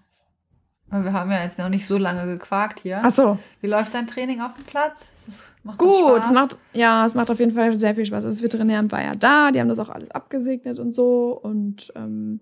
Wir 0.89 1.13
haben 1.13 1.31
ja 1.31 1.43
jetzt 1.43 1.59
noch 1.59 1.69
nicht 1.69 1.87
so 1.87 1.97
lange 1.97 2.25
gequakt 2.25 2.79
hier. 2.79 3.01
Ach 3.03 3.09
so. 3.09 3.39
Wie 3.61 3.67
läuft 3.67 3.93
dein 3.93 4.07
Training 4.07 4.41
auf 4.41 4.53
dem 4.53 4.65
Platz? 4.65 5.05
Macht 5.63 5.79
Gut, 5.79 6.23
es 6.23 6.31
macht, 6.31 6.57
ja, 6.73 7.05
es 7.05 7.15
macht 7.15 7.29
auf 7.29 7.39
jeden 7.39 7.51
Fall 7.51 7.75
sehr 7.75 7.93
viel 7.93 8.05
Spaß. 8.05 8.23
Das 8.23 8.41
Veterinäramt 8.41 8.91
war 8.91 9.03
ja 9.03 9.15
da, 9.15 9.51
die 9.51 9.59
haben 9.59 9.67
das 9.67 9.79
auch 9.79 9.89
alles 9.89 10.09
abgesegnet 10.11 10.79
und 10.79 10.93
so. 10.93 11.37
Und 11.41 11.91
ähm, 11.95 12.39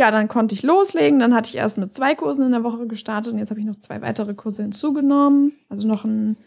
ja, 0.00 0.10
dann 0.10 0.28
konnte 0.28 0.54
ich 0.54 0.62
loslegen. 0.62 1.20
Dann 1.20 1.34
hatte 1.34 1.50
ich 1.50 1.56
erst 1.56 1.76
mit 1.76 1.92
zwei 1.92 2.14
Kursen 2.14 2.42
in 2.46 2.52
der 2.52 2.64
Woche 2.64 2.86
gestartet 2.86 3.34
und 3.34 3.38
jetzt 3.38 3.50
habe 3.50 3.60
ich 3.60 3.66
noch 3.66 3.78
zwei 3.80 4.00
weitere 4.00 4.32
Kurse 4.32 4.62
hinzugenommen. 4.62 5.52
Also 5.68 5.86
noch 5.86 6.06
ein, 6.06 6.38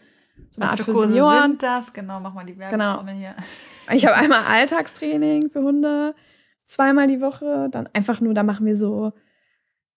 so 0.50 0.60
eine 0.60 0.64
Was 0.64 0.70
Art 0.72 0.80
für, 0.80 0.92
Kurse 0.92 1.08
Senioren. 1.08 1.50
sind 1.50 1.62
das? 1.62 1.92
Genau, 1.92 2.18
mach 2.18 2.34
mal 2.34 2.44
die 2.44 2.58
Werbetrommel 2.58 3.14
genau. 3.14 3.18
hier. 3.18 3.34
Ich 3.92 4.06
habe 4.06 4.16
einmal 4.16 4.42
Alltagstraining 4.42 5.50
für 5.50 5.62
Hunde, 5.62 6.16
zweimal 6.64 7.06
die 7.06 7.20
Woche. 7.20 7.68
Dann 7.70 7.88
einfach 7.92 8.20
nur, 8.20 8.34
da 8.34 8.42
machen 8.42 8.66
wir 8.66 8.76
so 8.76 9.12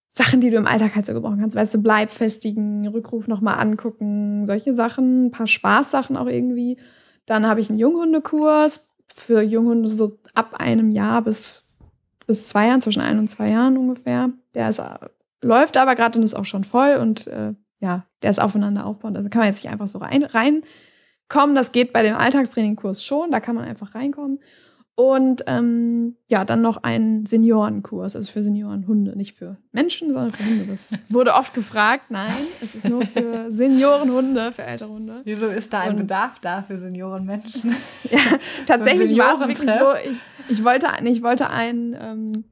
Sachen, 0.10 0.40
die 0.40 0.52
du 0.52 0.58
im 0.58 0.68
Alltag 0.68 0.96
halt 0.96 1.08
so 1.08 1.14
gebrauchen 1.14 1.40
kannst. 1.40 1.56
Weißt 1.56 1.74
du, 1.74 1.82
bleib 1.82 2.12
festigen, 2.12 2.88
Rückruf 2.88 3.28
nochmal 3.28 3.60
angucken, 3.60 4.46
solche 4.46 4.76
Sachen, 4.76 5.26
ein 5.26 5.32
paar 5.32 5.48
Spaßsachen 5.48 6.16
auch 6.16 6.28
irgendwie. 6.28 6.80
Dann 7.26 7.48
habe 7.48 7.60
ich 7.60 7.70
einen 7.70 7.80
Junghundekurs 7.80 8.88
für 9.12 9.42
Junghunde 9.42 9.90
so 9.90 10.20
ab 10.36 10.54
einem 10.60 10.92
Jahr 10.92 11.24
bis, 11.24 11.67
bis 12.28 12.48
zwei 12.48 12.68
Jahren, 12.68 12.82
zwischen 12.82 13.02
ein 13.02 13.18
und 13.18 13.30
zwei 13.30 13.50
Jahren 13.50 13.78
ungefähr. 13.78 14.30
Der 14.54 14.70
ist, 14.70 14.82
läuft 15.42 15.78
aber 15.78 15.96
gerade 15.96 16.20
und 16.20 16.24
ist 16.24 16.36
auch 16.36 16.46
schon 16.46 16.64
voll 16.64 16.98
und 16.98 17.28
äh, 17.28 17.54
ja, 17.80 18.06
der 18.22 18.30
ist 18.30 18.40
aufeinander 18.40 18.86
aufbauend. 18.86 19.18
Also 19.18 19.30
kann 19.30 19.40
man 19.40 19.48
jetzt 19.48 19.64
nicht 19.64 19.72
einfach 19.72 19.88
so 19.88 20.00
rein, 20.00 20.24
reinkommen. 20.24 21.56
Das 21.56 21.72
geht 21.72 21.94
bei 21.94 22.04
dem 22.04 22.16
Alltagstrainingkurs 22.16 23.04
schon, 23.04 23.32
da 23.32 23.40
kann 23.40 23.56
man 23.56 23.66
einfach 23.66 23.96
reinkommen. 23.96 24.40
Und 25.00 25.44
ähm, 25.46 26.16
ja, 26.28 26.44
dann 26.44 26.64
noch 26.64 26.82
ein 26.82 27.28
Seniorenkurs, 27.28 28.16
also 28.16 28.32
für 28.32 28.42
Seniorenhunde, 28.42 29.16
nicht 29.16 29.36
für 29.36 29.58
Menschen, 29.72 30.12
sondern 30.12 30.32
für 30.32 30.44
Hunde. 30.44 30.66
Das 30.66 30.90
wurde 31.10 31.36
oft 31.36 31.54
gefragt. 31.54 32.06
Nein, 32.10 32.34
es 32.64 32.74
ist 32.74 32.90
nur 32.90 33.06
für 33.06 33.52
Seniorenhunde, 33.52 34.52
für 34.52 34.64
ältere 34.64 34.90
Hunde. 34.90 35.22
Wieso 35.24 35.46
ist 35.46 35.72
da 35.72 35.82
ein 35.82 35.92
Und, 35.92 35.98
Bedarf 35.98 36.40
da 36.40 36.64
für 36.64 36.80
Seniorenmenschen? 36.80 37.76
ja, 38.10 38.18
tatsächlich 38.66 39.16
war 39.20 39.36
es 39.36 39.42
wirklich 39.42 39.70
so. 39.70 39.94
Ich, 40.04 40.58
ich, 40.58 40.64
wollte, 40.64 40.88
ich 41.04 41.22
wollte 41.22 41.52
einen 41.52 41.96
ähm, 42.02 42.46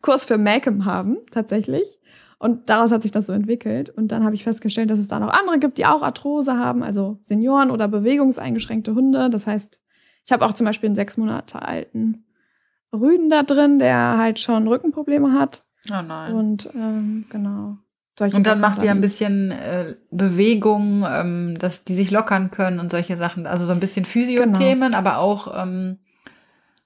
Kurs 0.00 0.24
für 0.24 0.38
Malcolm 0.38 0.86
haben, 0.86 1.18
tatsächlich. 1.30 1.98
Und 2.38 2.70
daraus 2.70 2.90
hat 2.90 3.02
sich 3.02 3.12
das 3.12 3.26
so 3.26 3.34
entwickelt. 3.34 3.90
Und 3.90 4.12
dann 4.12 4.24
habe 4.24 4.34
ich 4.34 4.44
festgestellt, 4.44 4.88
dass 4.88 4.98
es 4.98 5.08
da 5.08 5.20
noch 5.20 5.28
andere 5.28 5.58
gibt, 5.58 5.76
die 5.76 5.84
auch 5.84 6.00
Arthrose 6.00 6.56
haben, 6.56 6.82
also 6.82 7.18
Senioren 7.24 7.70
oder 7.70 7.86
bewegungseingeschränkte 7.86 8.94
Hunde. 8.94 9.28
Das 9.28 9.46
heißt, 9.46 9.78
ich 10.26 10.32
habe 10.32 10.44
auch 10.44 10.52
zum 10.52 10.66
Beispiel 10.66 10.88
einen 10.88 10.96
sechs 10.96 11.16
Monate 11.16 11.62
alten 11.62 12.24
Rüden 12.92 13.30
da 13.30 13.42
drin, 13.42 13.78
der 13.78 14.18
halt 14.18 14.40
schon 14.40 14.66
Rückenprobleme 14.68 15.32
hat. 15.32 15.62
Oh 15.88 16.02
nein. 16.02 16.34
Und 16.34 16.68
ähm, 16.74 17.26
genau. 17.30 17.78
Solche 18.18 18.36
und 18.36 18.46
dann 18.46 18.60
macht 18.60 18.82
ihr 18.82 18.90
ein 18.90 19.00
bisschen 19.00 19.50
äh, 19.50 19.94
Bewegung, 20.10 21.04
ähm, 21.06 21.58
dass 21.58 21.84
die 21.84 21.94
sich 21.94 22.10
lockern 22.10 22.50
können 22.50 22.80
und 22.80 22.90
solche 22.90 23.16
Sachen. 23.16 23.46
Also 23.46 23.66
so 23.66 23.72
ein 23.72 23.80
bisschen 23.80 24.04
Physio-Themen, 24.06 24.88
genau. 24.88 24.98
aber 24.98 25.18
auch 25.18 25.62
ähm, 25.62 25.98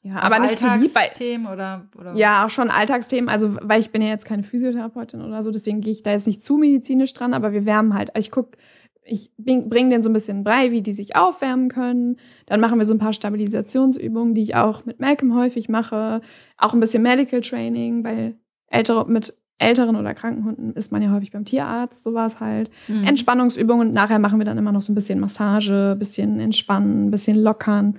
ja, 0.02 0.16
aber 0.20 0.38
nicht 0.38 0.58
zu 0.58 0.66
lieb 0.78 0.94
bei 0.94 1.10
oder, 1.52 1.86
oder 1.98 2.14
ja 2.14 2.44
auch 2.44 2.50
schon 2.50 2.70
Alltagsthemen. 2.70 3.28
Also 3.28 3.56
weil 3.62 3.80
ich 3.80 3.90
bin 3.90 4.02
ja 4.02 4.08
jetzt 4.08 4.24
keine 4.24 4.42
Physiotherapeutin 4.42 5.20
oder 5.22 5.42
so, 5.42 5.50
deswegen 5.50 5.80
gehe 5.80 5.92
ich 5.92 6.02
da 6.02 6.10
jetzt 6.10 6.26
nicht 6.26 6.42
zu 6.42 6.56
medizinisch 6.56 7.12
dran. 7.14 7.32
Aber 7.32 7.52
wir 7.52 7.64
wärmen 7.64 7.94
halt. 7.94 8.10
Ich 8.16 8.30
guck, 8.30 8.56
ich 9.04 9.32
bringe 9.36 9.68
denen 9.68 10.02
so 10.02 10.10
ein 10.10 10.14
bisschen 10.14 10.44
bei, 10.44 10.70
wie 10.70 10.82
die 10.82 10.92
sich 10.92 11.16
aufwärmen 11.16 11.68
können. 11.68 12.16
Dann 12.46 12.60
machen 12.60 12.78
wir 12.78 12.86
so 12.86 12.94
ein 12.94 12.98
paar 12.98 13.12
Stabilisationsübungen, 13.12 14.34
die 14.34 14.42
ich 14.42 14.54
auch 14.54 14.84
mit 14.84 15.00
Malcolm 15.00 15.34
häufig 15.34 15.68
mache. 15.68 16.20
Auch 16.56 16.74
ein 16.74 16.80
bisschen 16.80 17.02
Medical 17.02 17.40
Training, 17.40 18.04
weil 18.04 18.36
ältere, 18.68 19.08
mit 19.10 19.34
älteren 19.58 19.96
oder 19.96 20.14
kranken 20.14 20.44
Hunden 20.44 20.72
ist 20.72 20.92
man 20.92 21.02
ja 21.02 21.12
häufig 21.12 21.32
beim 21.32 21.44
Tierarzt, 21.44 22.02
sowas 22.02 22.40
halt. 22.40 22.70
Mhm. 22.88 23.04
Entspannungsübungen 23.04 23.88
und 23.88 23.94
nachher 23.94 24.18
machen 24.18 24.38
wir 24.38 24.44
dann 24.44 24.58
immer 24.58 24.72
noch 24.72 24.82
so 24.82 24.92
ein 24.92 24.94
bisschen 24.94 25.20
Massage, 25.20 25.96
bisschen 25.98 26.40
entspannen, 26.40 27.10
bisschen 27.10 27.36
lockern. 27.36 27.98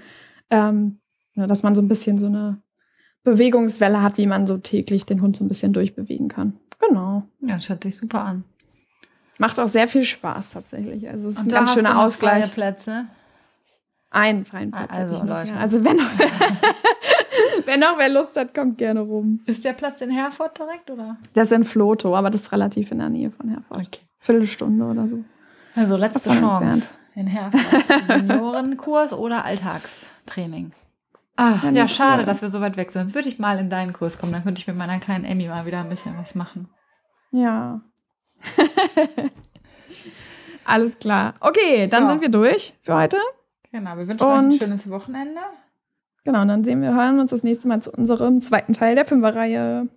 Ähm, 0.49 0.97
dass 1.35 1.63
man 1.63 1.75
so 1.75 1.81
ein 1.81 1.87
bisschen 1.87 2.17
so 2.17 2.27
eine 2.27 2.61
Bewegungswelle 3.23 4.01
hat, 4.01 4.17
wie 4.17 4.27
man 4.27 4.47
so 4.47 4.57
täglich 4.57 5.05
den 5.05 5.21
Hund 5.21 5.37
so 5.37 5.45
ein 5.45 5.47
bisschen 5.47 5.73
durchbewegen 5.73 6.27
kann. 6.27 6.53
Genau. 6.79 7.23
Ja, 7.41 7.55
das 7.55 7.69
hört 7.69 7.83
sich 7.83 7.95
super 7.95 8.25
an. 8.25 8.43
Macht 9.41 9.59
auch 9.59 9.67
sehr 9.67 9.87
viel 9.87 10.05
Spaß 10.05 10.51
tatsächlich. 10.51 11.09
Also 11.09 11.27
es 11.27 11.37
ist 11.37 11.45
Und 11.45 11.51
ein 11.51 11.55
ganz 11.55 11.73
schöner 11.73 11.99
Ausgleich. 11.99 12.43
Freie 12.43 12.47
Plätze. 12.47 13.05
Einen 14.11 14.45
freien 14.45 14.69
Platz. 14.69 14.91
Also 14.91 15.15
noch, 15.15 15.25
Leute. 15.25 15.53
Ja. 15.53 15.57
Also 15.57 15.83
wenn 15.83 15.97
noch, 15.97 16.05
wenn 17.65 17.79
noch 17.79 17.97
wer 17.97 18.09
Lust 18.09 18.37
hat, 18.37 18.53
kommt 18.53 18.77
gerne 18.77 18.99
rum. 18.99 19.39
Ist 19.47 19.65
der 19.65 19.73
Platz 19.73 20.01
in 20.01 20.11
Herford 20.11 20.59
direkt 20.59 20.91
oder? 20.91 21.17
Das 21.33 21.47
ist 21.47 21.53
in 21.53 21.63
Floto, 21.63 22.15
aber 22.15 22.29
das 22.29 22.41
ist 22.41 22.51
relativ 22.51 22.91
in 22.91 22.99
der 22.99 23.09
Nähe 23.09 23.31
von 23.31 23.49
Herford. 23.49 23.87
Okay. 23.87 24.01
Viertelstunde 24.19 24.85
oder 24.85 25.07
so. 25.07 25.23
Also 25.75 25.97
letzte 25.97 26.29
Chance 26.29 26.63
entfernt. 26.63 26.89
in 27.15 27.25
Herford. 27.25 28.05
Seniorenkurs 28.05 29.13
oder 29.13 29.43
Alltagstraining. 29.43 30.71
Ah, 31.35 31.61
ja, 31.63 31.71
ja 31.71 31.87
schade, 31.87 32.25
dass 32.25 32.43
wir 32.43 32.49
so 32.49 32.61
weit 32.61 32.77
weg 32.77 32.91
sind. 32.91 33.01
Sonst 33.01 33.15
würde 33.15 33.29
ich 33.29 33.39
mal 33.39 33.57
in 33.57 33.71
deinen 33.71 33.93
Kurs 33.93 34.19
kommen. 34.19 34.33
Dann 34.33 34.43
könnte 34.43 34.59
ich 34.59 34.67
mit 34.67 34.77
meiner 34.77 34.99
kleinen 34.99 35.25
Emmy 35.25 35.47
mal 35.47 35.65
wieder 35.65 35.79
ein 35.79 35.89
bisschen 35.89 36.15
was 36.19 36.35
machen. 36.35 36.69
Ja. 37.31 37.81
Alles 40.65 40.97
klar. 40.99 41.35
Okay, 41.39 41.87
dann 41.87 42.03
ja. 42.03 42.09
sind 42.09 42.21
wir 42.21 42.29
durch 42.29 42.73
für 42.81 42.95
heute. 42.95 43.17
Genau, 43.71 43.97
wir 43.97 44.07
wünschen 44.07 44.25
und, 44.25 44.31
euch 44.31 44.37
ein 44.37 44.59
schönes 44.59 44.89
Wochenende. 44.89 45.41
Genau, 46.23 46.45
dann 46.45 46.63
sehen 46.63 46.81
wir, 46.81 46.93
hören 46.93 47.19
uns 47.19 47.31
das 47.31 47.43
nächste 47.43 47.67
Mal 47.67 47.81
zu 47.81 47.91
unserem 47.91 48.41
zweiten 48.41 48.73
Teil 48.73 48.95
der 48.95 49.05
Fünferreihe. 49.05 49.87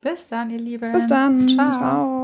Bis 0.00 0.26
dann, 0.28 0.50
ihr 0.50 0.58
Lieben. 0.58 0.92
Bis 0.92 1.06
dann. 1.06 1.48
Ciao. 1.48 1.72
Ciao. 1.72 2.17